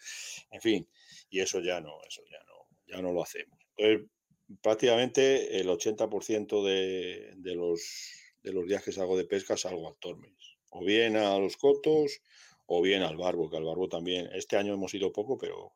[0.49, 0.87] En fin,
[1.29, 3.59] y eso ya no, eso ya no, ya no lo hacemos.
[3.77, 4.09] Entonces,
[4.61, 8.11] prácticamente el 80% de, de, los,
[8.43, 10.57] de los días que salgo de pesca salgo al Tormes.
[10.71, 12.21] O bien a los cotos
[12.65, 14.29] o bien al barbo, que al barbo también.
[14.33, 15.73] Este año hemos ido poco, pero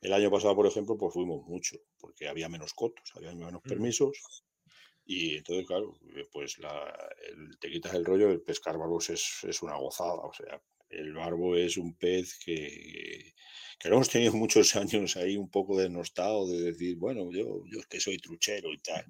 [0.00, 4.44] el año pasado, por ejemplo, pues fuimos mucho, porque había menos cotos, había menos permisos.
[5.04, 5.94] Y entonces, claro,
[6.32, 6.92] pues la,
[7.60, 10.22] te quitas el rollo, el pescar barbos es, es una gozada.
[10.22, 10.60] O sea,
[10.92, 13.34] el barbo es un pez que,
[13.78, 17.86] que hemos tenido muchos años ahí un poco desnostado de decir, bueno, yo, yo es
[17.86, 19.04] que soy truchero y tal.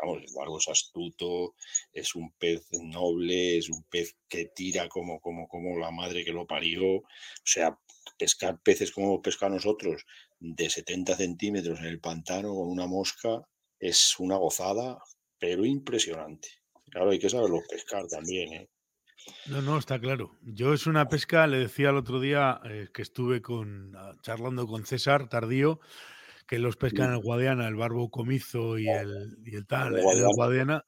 [0.00, 1.54] Vamos, el barbo es astuto,
[1.92, 6.32] es un pez noble, es un pez que tira como, como, como la madre que
[6.32, 6.96] lo parió.
[6.96, 7.04] O
[7.44, 7.78] sea,
[8.16, 10.06] pescar peces como pescar nosotros
[10.38, 13.46] de 70 centímetros en el pantano con una mosca
[13.78, 14.98] es una gozada,
[15.38, 16.48] pero impresionante.
[16.90, 18.68] Claro, hay que saberlo pescar también, ¿eh?
[19.46, 20.36] No, no, está claro.
[20.42, 24.66] Yo es una pesca, le decía el otro día eh, que estuve con, ah, charlando
[24.66, 25.80] con César Tardío,
[26.46, 30.04] que los pescan en el Guadiana, el barbo comizo y el, y el tal, el
[30.34, 30.84] Guadiana.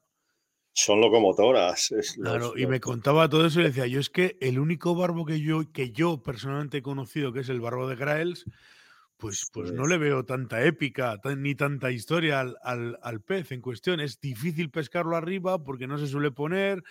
[0.74, 1.92] Son locomotoras.
[2.14, 5.40] claro, y me contaba todo eso y decía, yo es que el único barbo que
[5.40, 8.46] yo, que yo personalmente he conocido, que es el barbo de Graels,
[9.18, 13.60] pues, pues no le veo tanta épica ni tanta historia al, al, al, pez en
[13.60, 14.00] cuestión.
[14.00, 16.82] Es difícil pescarlo arriba porque no se suele poner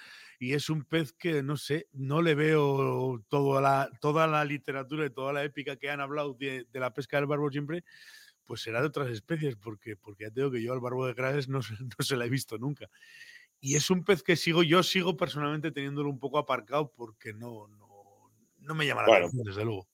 [0.42, 5.06] y es un pez que, no sé, no le veo toda la, toda la literatura
[5.06, 7.84] y toda la épica que han hablado de, la pesca del barbo siempre,
[8.44, 11.48] pues será de otras especies, porque, porque ya tengo que yo al barbo de Graves
[11.48, 12.90] no, no se la he visto nunca.
[13.60, 17.68] Y es un pez que sigo, yo sigo personalmente teniéndolo un poco aparcado porque no,
[17.68, 19.88] no, no me llama la atención, desde luego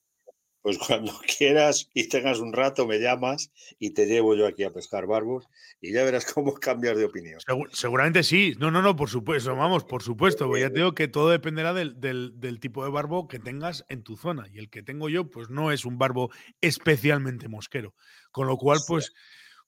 [0.68, 4.70] pues cuando quieras y tengas un rato me llamas y te llevo yo aquí a
[4.70, 5.48] pescar barbos
[5.80, 7.40] y ya verás cómo cambiar de opinión.
[7.72, 11.08] seguramente sí, no, no, no, por supuesto, vamos, por supuesto, pues ya te digo que
[11.08, 14.82] todo dependerá del, del, tipo de barbo que tengas en tu zona y el que
[14.82, 17.94] tengo yo pues no es un barbo especialmente mosquero,
[18.30, 19.14] con lo cual pues...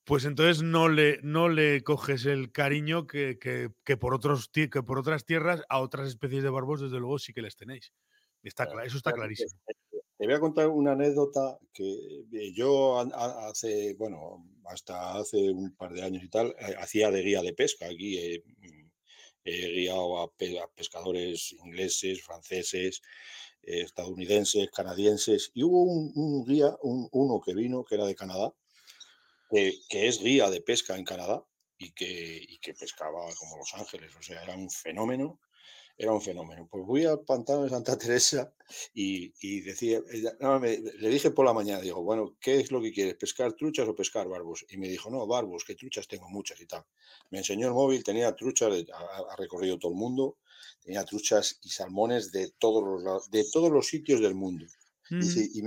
[0.02, 4.68] Pues entonces no le, no le coges el cariño que, que, que por otros, que
[4.82, 7.92] por otras tierras a otras especies de barbos, desde luego, sí que les tenéis.
[8.42, 9.50] Está, eso está clarísimo.
[10.20, 15.94] Te voy a contar una anécdota que eh, yo hace, bueno, hasta hace un par
[15.94, 17.86] de años y tal, eh, hacía de guía de pesca.
[17.86, 18.42] Aquí he,
[19.46, 20.30] guiado a,
[20.74, 23.00] pescadores ingleses, franceses,
[23.62, 28.52] eh, estadounidenses, canadienses, y hubo un, guía, uno que vino, que era de Canadá,
[29.50, 31.42] que, es guía de pesca en Canadá
[31.78, 35.40] y que pescaba como Los Ángeles, o sea, era un fenómeno
[36.00, 36.66] era un fenómeno.
[36.70, 38.54] Pues fui al pantano de Santa Teresa
[38.94, 43.16] y, decía, le dije por la mañana, digo, bueno, ¿qué es lo que quieres?
[43.16, 44.64] ¿Pescar truchas o pescar barbos?
[44.70, 46.84] Y me dijo, no, barbos, que truchas tengo muchas y tal.
[47.30, 50.38] Me enseñó el móvil, tenía truchas, ha, recorrido todo el mundo,
[50.80, 54.64] tenía truchas y salmones de todos los, de todos los sitios del mundo.
[55.10, 55.62] y,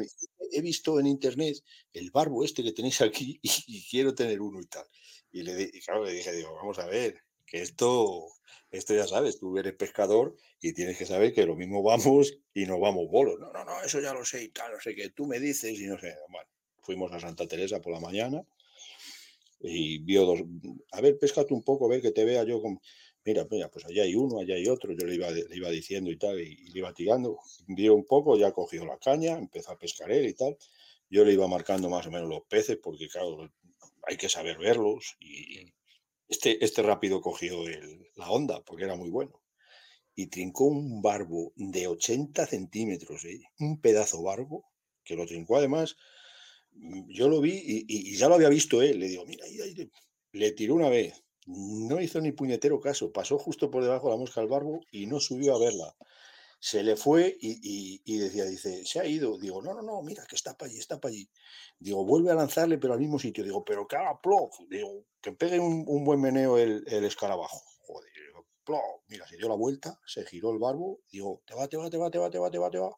[0.56, 1.58] he visto en internet
[1.94, 4.88] el barbo este que tenéis aquí y, quiero tener uno y tal.
[5.32, 8.28] Y, le, claro, le dije, digo, vamos a ver, que esto,
[8.74, 12.66] esto ya sabes, tú eres pescador y tienes que saber que lo mismo vamos y
[12.66, 13.40] nos vamos bolos.
[13.40, 15.80] No, no, no, eso ya lo sé y tal, no sé qué, tú me dices
[15.80, 16.16] y no sé.
[16.30, 16.50] Bueno,
[16.82, 18.44] fuimos a Santa Teresa por la mañana
[19.62, 20.40] y vio dos,
[20.92, 22.82] a ver, pescate un poco, a ver que te vea yo con,
[23.24, 26.12] mira, mira, pues allá hay uno, allá hay otro, yo le iba, le iba diciendo
[26.12, 29.78] y tal, y, le iba tirando, vio un poco, ya cogió la caña, empezó a
[29.78, 30.58] pescar él y tal,
[31.10, 33.50] yo le iba marcando más o menos los peces, porque claro,
[34.08, 35.72] hay que saber verlos, y
[36.28, 39.42] este, este rápido cogió el, la onda, porque era muy bueno,
[40.16, 43.42] y trincó un barbo de 80 centímetros, ¿eh?
[43.60, 44.66] un pedazo barbo,
[45.04, 45.96] que lo trincó además
[46.76, 49.00] Mm, yo lo vi y, ya lo había visto él.
[49.00, 49.46] Le digo, mira,
[50.32, 51.24] le tiró una vez.
[51.46, 53.12] No hizo ni puñetero caso.
[53.12, 55.96] Pasó justo por debajo de la mosca al barbo y no subió a verla.
[56.66, 59.38] Se le fue y, decía, dice, se ha ido.
[59.38, 61.30] Digo, no, no, no, mira, que está para allí, está para allí.
[61.78, 63.44] Digo, vuelve a lanzarle, pero al mismo sitio.
[63.44, 64.56] Digo, pero que haga plof.
[64.70, 67.62] Digo, que pegue un, buen meneo el, escarabajo.
[67.82, 68.10] Joder,
[68.64, 68.80] plof.
[69.10, 71.02] Mira, se dio la vuelta, se giró el barbo.
[71.12, 72.98] Digo, te va, te va, te va, te va, te va, te va, te va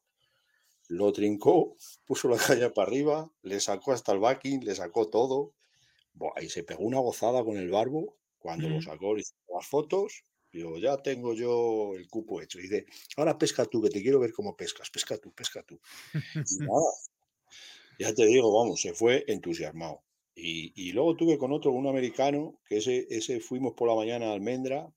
[0.89, 5.53] lo trincó, puso la caña para arriba, le sacó hasta el backing, le sacó todo.
[6.39, 8.16] y se pegó una gozada con el barbo.
[8.38, 10.24] Cuando lo sacó, le hizo las fotos.
[10.55, 12.59] Digo, ya tengo yo el cupo hecho.
[12.59, 12.85] Y dice,
[13.17, 14.89] ahora pesca tú, que te quiero ver cómo pescas.
[14.89, 15.79] Pesca tú, pesca tú.
[17.99, 20.01] ya te digo, vamos, se fue entusiasmado.
[20.33, 24.27] Y, y, luego tuve con otro, un americano, que ese, ese fuimos por la mañana
[24.27, 24.93] a Almendra,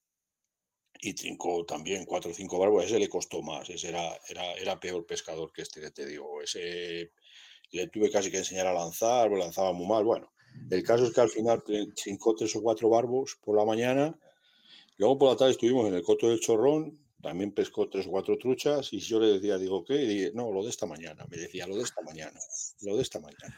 [1.00, 2.84] y trincó también cuatro o cinco barbos.
[2.84, 6.40] Ese le costó más, ese era, era, era peor pescador que este que te digo.
[6.42, 7.12] Ese
[7.70, 10.04] le tuve casi que enseñar a lanzar, lo lanzaba muy mal.
[10.04, 10.32] Bueno,
[10.70, 11.62] el caso es que al final
[11.94, 14.18] trincó tres o cuatro barbos por la mañana.
[14.99, 18.36] Luego por la tarde estuvimos en el coto del chorrón, también pescó tres o cuatro
[18.36, 19.94] truchas y yo le decía, digo, ¿qué?
[19.94, 21.24] Y no, lo de esta mañana.
[21.30, 22.38] Me decía, lo de esta mañana,
[22.82, 23.57] lo de esta mañana.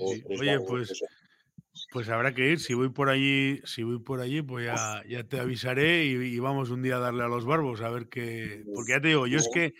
[0.00, 1.02] Oye, pues...
[1.90, 2.60] Pues habrá que ir.
[2.60, 6.70] Si voy por allí, si voy por allí, pues ya, ya te avisaré y, vamos
[6.70, 8.62] un día a darle a los barbos a ver qué.
[8.74, 9.74] Porque ya te digo, yo es que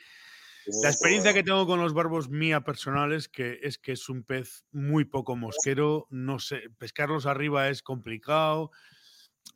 [0.83, 4.25] la experiencia que tengo con los barbos mía personal es que es que es un
[4.25, 6.07] pez muy poco mosquero.
[6.09, 8.71] No sé, pescarlos arriba es complicado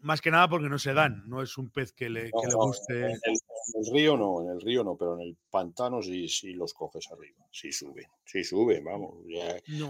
[0.01, 2.95] más que nada porque no se dan, no es un pez que le, guste.
[2.95, 6.74] En el, río no, en el río no, pero en el pantano sí, sí los
[6.74, 9.16] coges arriba, sí suben, sí suben, vamos.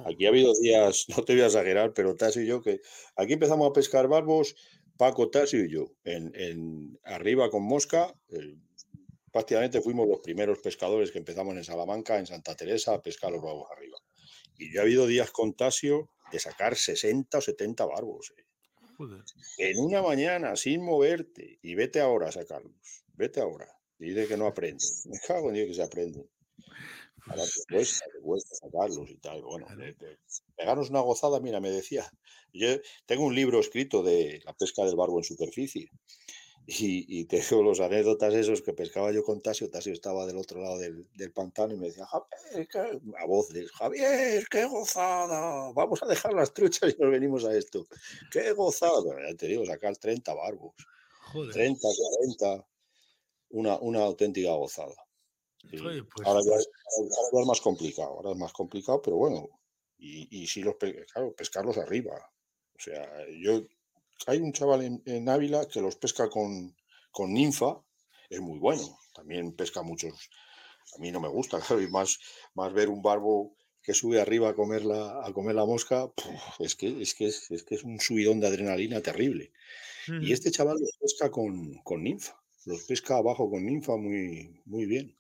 [0.07, 2.81] Aquí ha habido días, no te voy a exagerar, pero Tasio y yo, que
[3.17, 4.57] aquí empezamos a pescar barbos,
[4.97, 8.15] Paco, Tasio y yo, en, arriba con mosca,
[9.31, 13.43] prácticamente fuimos los primeros pescadores que empezamos en Salamanca, en Santa Teresa, a pescar los
[13.43, 13.99] barbos arriba.
[14.57, 18.33] Y yo ha habido días con Tasio de sacar 60 o 70 barbos.
[18.39, 18.47] Eh.
[19.59, 23.05] En una mañana, sin moverte, y vete ahora a sacarlos.
[23.15, 23.69] Vete ahora.
[23.99, 24.85] Dice que no aprende.
[25.07, 26.29] Me cago en Dios que se aprende.
[27.27, 29.43] Ahora te cuesta, te cuesta sacarlos y tal.
[29.43, 29.67] Bueno,
[30.57, 32.11] pegarnos una gozada, mira, me decía.
[32.53, 32.69] Yo
[33.07, 35.91] tengo un libro escrito de la pesca del barbo en superficie.
[36.69, 39.71] Y, y tengo los anécdotas esos que pescaba yo con Tasio.
[39.71, 43.01] Tasio estaba del otro lado del, pantano y me decía, Javier, qué...
[43.19, 47.87] a voces, Javier, qué gozada, vamos a dejar las truchas y nos venimos a esto.
[48.33, 49.01] Qué gozada.
[49.29, 50.75] ya te digo, sacar 30 barbos.
[51.53, 51.81] 30,
[52.41, 52.67] 40,
[53.51, 54.95] una, una auténtica gozada.
[55.71, 55.83] Pues
[56.25, 59.49] ahora, ya es, más complicado, ahora es más complicado, pero bueno,
[59.99, 62.15] y, y si los, claro, pescarlos arriba.
[62.75, 63.09] O sea,
[63.41, 63.63] yo
[64.27, 66.75] hay un chaval en, Ávila que los pesca con,
[67.11, 67.81] con ninfa,
[68.31, 68.99] es muy bueno.
[69.15, 70.31] También pesca muchos.
[70.95, 72.19] A mí no me gusta, claro, y más,
[72.55, 76.11] más ver un barbo que sube arriba a comer la, a comer la mosca,
[76.59, 79.53] es, que, es, que es, que es un subidón de adrenalina terrible.
[80.23, 84.87] Y este chaval los pesca con, con, ninfa, los pesca abajo con ninfa muy, muy
[84.87, 85.17] bien.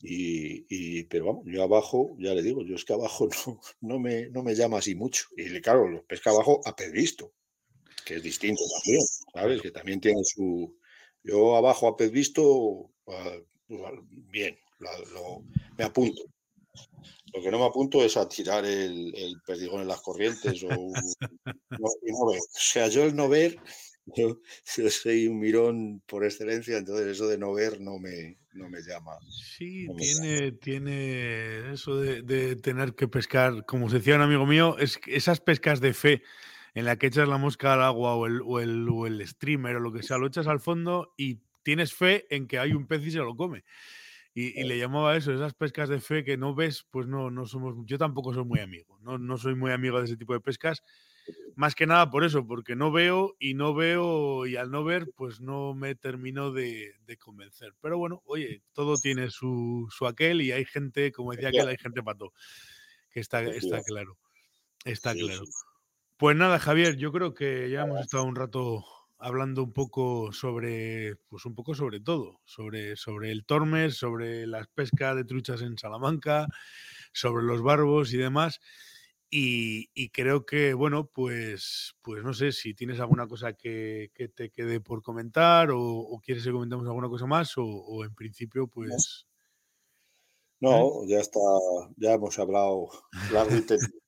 [0.00, 3.98] Y, y, pero vamos, yo abajo, ya le digo, yo es que abajo no, no,
[3.98, 5.26] me, no me llama así mucho.
[5.36, 7.32] Y claro, los pesca abajo a pedristo
[8.04, 9.02] que es distinto también,
[9.32, 9.62] ¿sabes?
[9.62, 10.76] Que también tiene su...
[11.24, 12.90] Yo abajo a pez visto,
[14.30, 14.58] bien,
[15.78, 16.22] me apunto.
[17.34, 20.68] Lo que no me apunto es a tirar el, perdigón en las corrientes o,
[21.70, 22.38] no, ver.
[22.38, 23.56] O sea, yo el no ver,
[24.16, 28.82] yo, soy un mirón por excelencia, entonces eso de no ver no me, no me
[28.82, 29.12] llama.
[29.56, 34.76] Sí, tiene, tiene eso de, de, tener que pescar, como se decía un amigo mío,
[34.78, 36.22] es esas pescas de fe
[36.74, 39.76] en la que echas la mosca al agua o el, o el, o el streamer
[39.76, 42.86] o lo que sea, lo echas al fondo y tienes fe en que hay un
[42.86, 43.64] pez y se lo come.
[44.34, 47.76] Y, le llamaba eso, esas pescas de fe que no ves, pues no, no somos,
[47.84, 50.82] yo tampoco soy muy amigo, no, no soy muy amigo de ese tipo de pescas.
[51.54, 55.12] más que nada por eso, porque no veo y no veo y al no ver,
[55.16, 57.74] pues no me termino de, convencer.
[57.82, 61.76] Pero bueno, oye, todo tiene su, su, aquel y hay gente, como decía aquel, hay
[61.76, 62.32] gente pato,
[63.10, 64.16] que está, está claro.
[64.86, 65.44] Está claro.
[66.22, 68.84] Pues nada, Javier, yo creo que ya hemos estado un rato
[69.18, 74.68] hablando un poco sobre, pues un poco sobre todo, sobre, sobre el Tormes, sobre las
[74.68, 76.46] pescas de truchas en Salamanca,
[77.12, 78.60] sobre los barbos y demás.
[79.30, 84.78] Y, creo que, bueno, pues, pues no sé si tienes alguna cosa que, te quede
[84.78, 89.26] por comentar o, quieres que comentemos alguna cosa más o, en principio, pues...
[90.60, 91.06] No, ¿eh?
[91.08, 91.40] ya está,
[91.96, 92.90] ya hemos hablado
[93.32, 93.66] largo y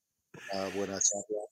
[0.52, 1.43] una buena charla.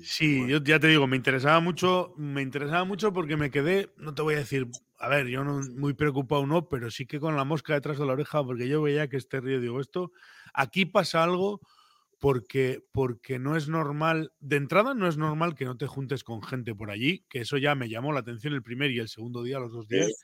[0.00, 4.14] Sí, yo ya te digo, me interesaba mucho, me interesaba mucho porque me quedé, no
[4.14, 4.66] te voy a decir,
[4.98, 8.06] a ver, yo no muy preocupado no, pero sí que con la mosca detrás de
[8.06, 10.12] la oreja, porque yo veía que este río, digo, esto,
[10.52, 11.60] aquí pasa algo
[12.20, 16.42] porque, porque no es normal, de entrada no es normal que no te juntes con
[16.42, 19.42] gente por allí, que eso ya me llamó la atención el primer y el segundo
[19.42, 20.18] día, los dos días.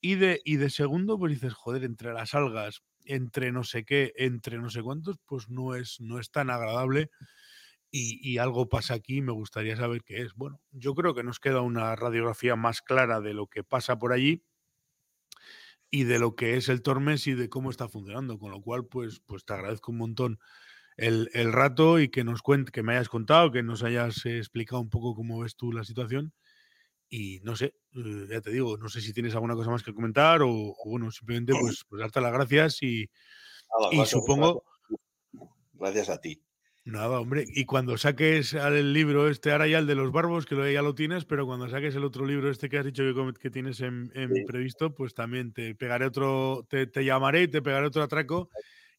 [0.00, 4.12] Y, de, y de segundo, pues dices, joder, entre las algas, entre no sé qué,
[4.16, 7.10] entre no sé cuántos, pues no es, no es tan agradable.
[7.96, 10.34] Y, y, algo pasa aquí, me gustaría saber qué es.
[10.34, 14.12] Bueno, yo creo que nos queda una radiografía más clara de lo que pasa por
[14.12, 14.42] allí
[15.92, 18.84] y de lo que es el Tormes y de cómo está funcionando, con lo cual,
[18.84, 20.40] pues, pues te agradezco un montón
[20.96, 24.82] el, rato y que nos cuente, que me hayas contado, que nos hayas eh, explicado
[24.82, 26.32] un poco cómo ves tú la situación.
[27.08, 29.94] Y no sé, eh, ya te digo, no sé si tienes alguna cosa más que
[29.94, 33.08] comentar o, bueno, simplemente pues, pues, darte las gracias y,
[33.92, 34.64] y supongo...
[35.74, 36.43] Gracias a ti.
[36.86, 37.44] Nada, hombre.
[37.48, 40.94] Y cuando saques el libro este, ahora ya el de los barbos, que ya lo
[40.94, 44.10] tienes, pero cuando saques el otro libro este que has dicho que, que tienes en,
[44.46, 48.50] previsto, pues también te pegaré otro, te, te, llamaré y te pegaré otro atraco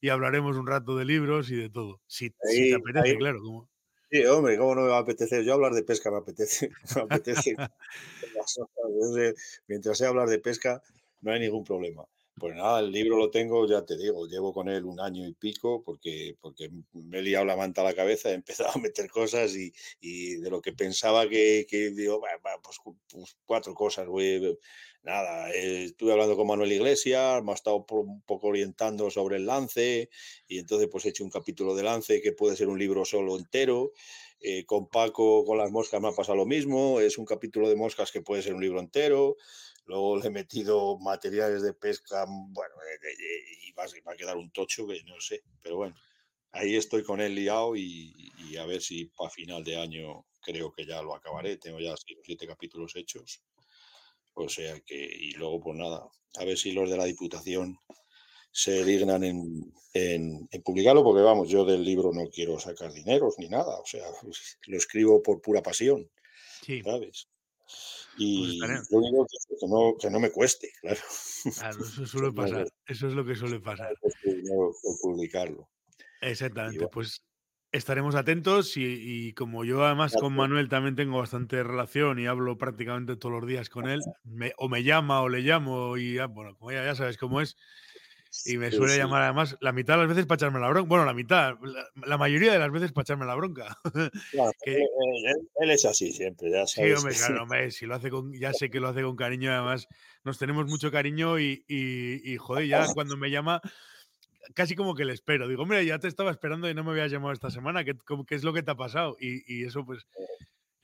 [0.01, 2.01] y hablaremos un rato de libros y de todo.
[2.07, 3.39] Si, te apetece, claro.
[3.41, 3.69] Como...
[4.11, 5.43] Sí, hombre, ¿cómo no me va a apetecer?
[5.43, 6.71] Yo hablar de pesca me apetece.
[6.95, 7.55] Me apetece.
[9.67, 10.81] Mientras sea hablar de pesca,
[11.21, 12.03] no hay ningún problema.
[12.37, 15.33] Pues nada, el libro lo tengo, ya te digo, llevo con él un año y
[15.33, 19.09] pico porque, porque me he liado la manta a la cabeza, he empezado a meter
[19.09, 19.71] cosas y,
[20.01, 22.19] y de lo que pensaba que, que digo,
[22.61, 22.77] pues,
[23.09, 24.57] pues, cuatro cosas, güey.
[25.03, 29.45] Nada, eh, estuve hablando con Manuel Iglesias, me ha estado un poco orientando sobre el
[29.45, 30.09] lance
[30.47, 33.37] y entonces pues he hecho un capítulo de lance que puede ser un libro solo
[33.37, 33.91] entero.
[34.41, 37.75] Eh, con Paco, con las moscas me ha pasado lo mismo, es un capítulo de
[37.77, 39.37] moscas que puede ser un libro entero.
[39.85, 44.87] Luego le he metido materiales de pesca, bueno, eh, y va, a quedar un tocho
[44.87, 45.95] que no sé, pero bueno,
[46.51, 50.85] ahí estoy con él liado y, a ver si para final de año creo que
[50.85, 51.57] ya lo acabaré.
[51.57, 51.93] Tengo ya
[52.23, 53.43] siete capítulos hechos.
[54.33, 56.07] O sea que, y luego pues nada,
[56.37, 57.77] a ver si los de la Diputación
[58.51, 63.49] se dignan en, en, publicarlo, porque vamos, yo del libro no quiero sacar dineros ni
[63.49, 64.05] nada, o sea,
[64.67, 66.09] lo escribo por pura pasión,
[66.63, 66.81] sí.
[66.81, 67.27] ¿sabes?
[67.65, 70.99] Pues y lo único que, que, no, que no me cueste, claro.
[71.57, 72.67] Claro, eso suele pasar.
[72.85, 73.93] Eso es lo que suele pasar.
[75.01, 75.69] publicarlo.
[76.21, 76.87] Exactamente.
[76.87, 77.23] Pues
[77.71, 83.17] estaremos atentos y, como yo además con Manuel también tengo bastante relación y hablo prácticamente
[83.17, 83.99] todos los días con él,
[84.57, 87.57] o me llama o le llamo y ya, bueno, como ya, ya sabes cómo es,
[88.45, 90.87] y me suele llamar además la mitad de las veces para echarme la bronca.
[90.87, 91.55] Bueno, la mitad,
[92.05, 93.77] la, mayoría de las veces para echarme la bronca.
[94.65, 96.99] él, es así siempre, ya sabes.
[96.99, 99.51] Sí, hombre, claro, hombre, si lo hace con, ya sé que lo hace con cariño,
[99.51, 99.87] además
[100.23, 103.61] nos tenemos mucho cariño y, y, joder, ya cuando me llama,
[104.53, 105.47] casi como que le espero.
[105.47, 107.95] Digo, hombre, ya te estaba esperando y no me habías llamado esta semana, ¿qué,
[108.27, 109.15] qué es lo que te ha pasado?
[109.19, 110.05] Y, y, eso, pues,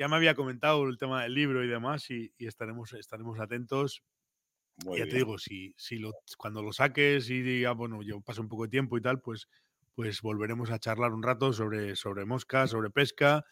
[0.02, 4.04] ya me había comentado el tema del libro y demás y, estaremos, estaremos atentos
[4.98, 8.50] ya te digo, si, si lo, cuando lo saques y diga, bueno, yo paso un
[8.50, 9.48] poco de tiempo y tal, pues,
[9.96, 13.46] pues volveremos a charlar un rato sobre, sobre mosca, sobre pesca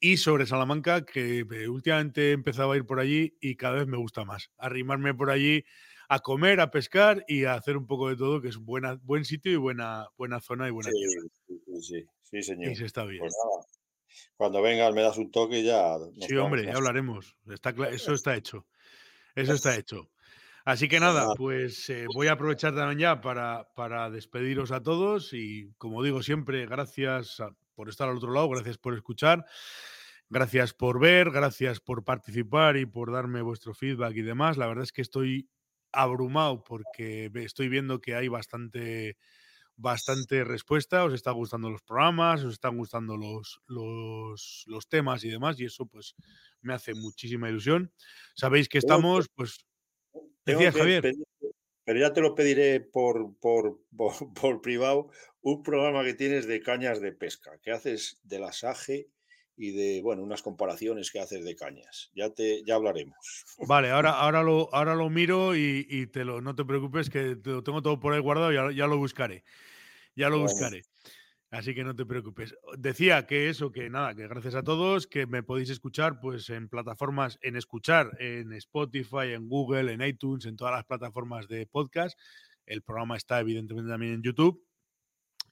[0.00, 3.96] y sobre Salamanca, que últimamente he empezado a ir por allí y cada vez me
[3.96, 4.50] gusta más.
[4.58, 5.64] Arrimarme por allí
[6.08, 9.24] a comer, a pescar y a hacer un poco de todo, que es buena, buen
[9.24, 12.72] sitio y buena, buena zona y buena sí, Sí, sí, señor.
[12.72, 13.20] Y se está bien.
[13.20, 13.34] Pues
[14.36, 15.96] cuando vengas me das un toque y ya.
[16.20, 17.36] Sí, hombre, ya hablaremos.
[17.48, 18.66] Está, eso está hecho.
[19.34, 20.10] Eso está hecho.
[20.64, 25.32] Así que nada, pues eh, voy a aprovechar también ya para, para, despediros a todos
[25.32, 27.42] y como digo siempre, gracias
[27.74, 29.44] por estar al otro lado, gracias por escuchar,
[30.28, 34.56] gracias por ver, gracias por participar y por darme vuestro feedback y demás.
[34.56, 35.48] La verdad es que estoy
[35.90, 39.16] abrumado porque estoy viendo que hay bastante
[39.74, 45.30] bastante respuesta, os están gustando los programas, os están gustando los, los, los temas y
[45.30, 46.14] demás, y eso pues
[46.60, 47.90] me hace muchísima ilusión.
[48.34, 49.64] Sabéis que estamos pues
[50.46, 51.14] Javier.
[51.84, 53.80] pero ya te lo pediré por, por,
[54.34, 55.10] por, privado,
[55.40, 59.08] un programa que tienes de cañas de pesca, que haces del asaje
[59.56, 62.10] y de, bueno, unas comparaciones que haces de cañas.
[62.14, 63.16] Ya, te, ya hablaremos.
[63.66, 67.50] Vale, ahora, ahora, lo, ahora lo miro y, te lo, no te preocupes que te
[67.50, 69.44] lo tengo todo por ahí guardado, ya, ya lo buscaré.
[70.14, 70.82] Ya lo buscaré.
[71.52, 72.56] Así que no te preocupes.
[72.76, 76.68] Decía que eso, que nada, que gracias a todos, que me podéis escuchar pues en
[76.68, 82.18] plataformas, en escuchar, en Spotify, en Google, en iTunes, en todas las plataformas de podcast.
[82.66, 84.66] El programa está evidentemente también en YouTube.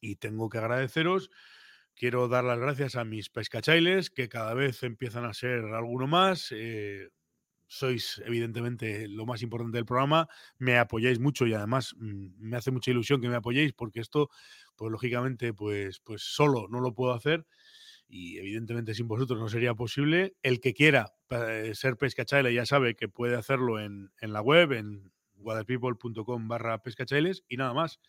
[0.00, 1.30] Y tengo que agradeceros
[1.94, 6.48] Quiero dar las gracias a mis pescachailes, que cada vez empiezan a ser alguno más.
[6.50, 7.10] Eh,
[7.66, 10.28] sois evidentemente lo más importante del programa,
[10.58, 14.30] me apoyáis mucho y además mm, me hace mucha ilusión que me apoyéis porque esto,
[14.80, 17.46] pues lógicamente, pues, pues solo no lo puedo hacer
[18.08, 20.34] y evidentemente sin vosotros no sería posible.
[20.42, 24.72] El que quiera eh, ser pescachaile ya sabe que puede hacerlo en, en la web,
[24.72, 28.00] en waterpeople.com barra pescachailes y nada más.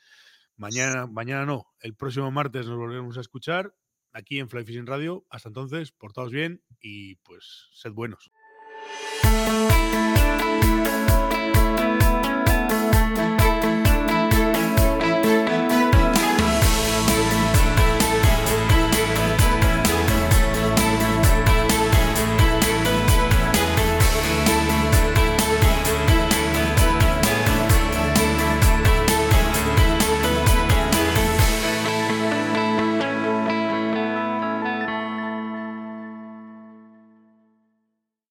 [0.56, 3.76] Mañana, mañana no, el próximo martes nos volveremos a escuchar
[4.14, 5.26] aquí en Fly Fishing Radio.
[5.30, 8.31] Hasta entonces, portaos bien y pues sed buenos.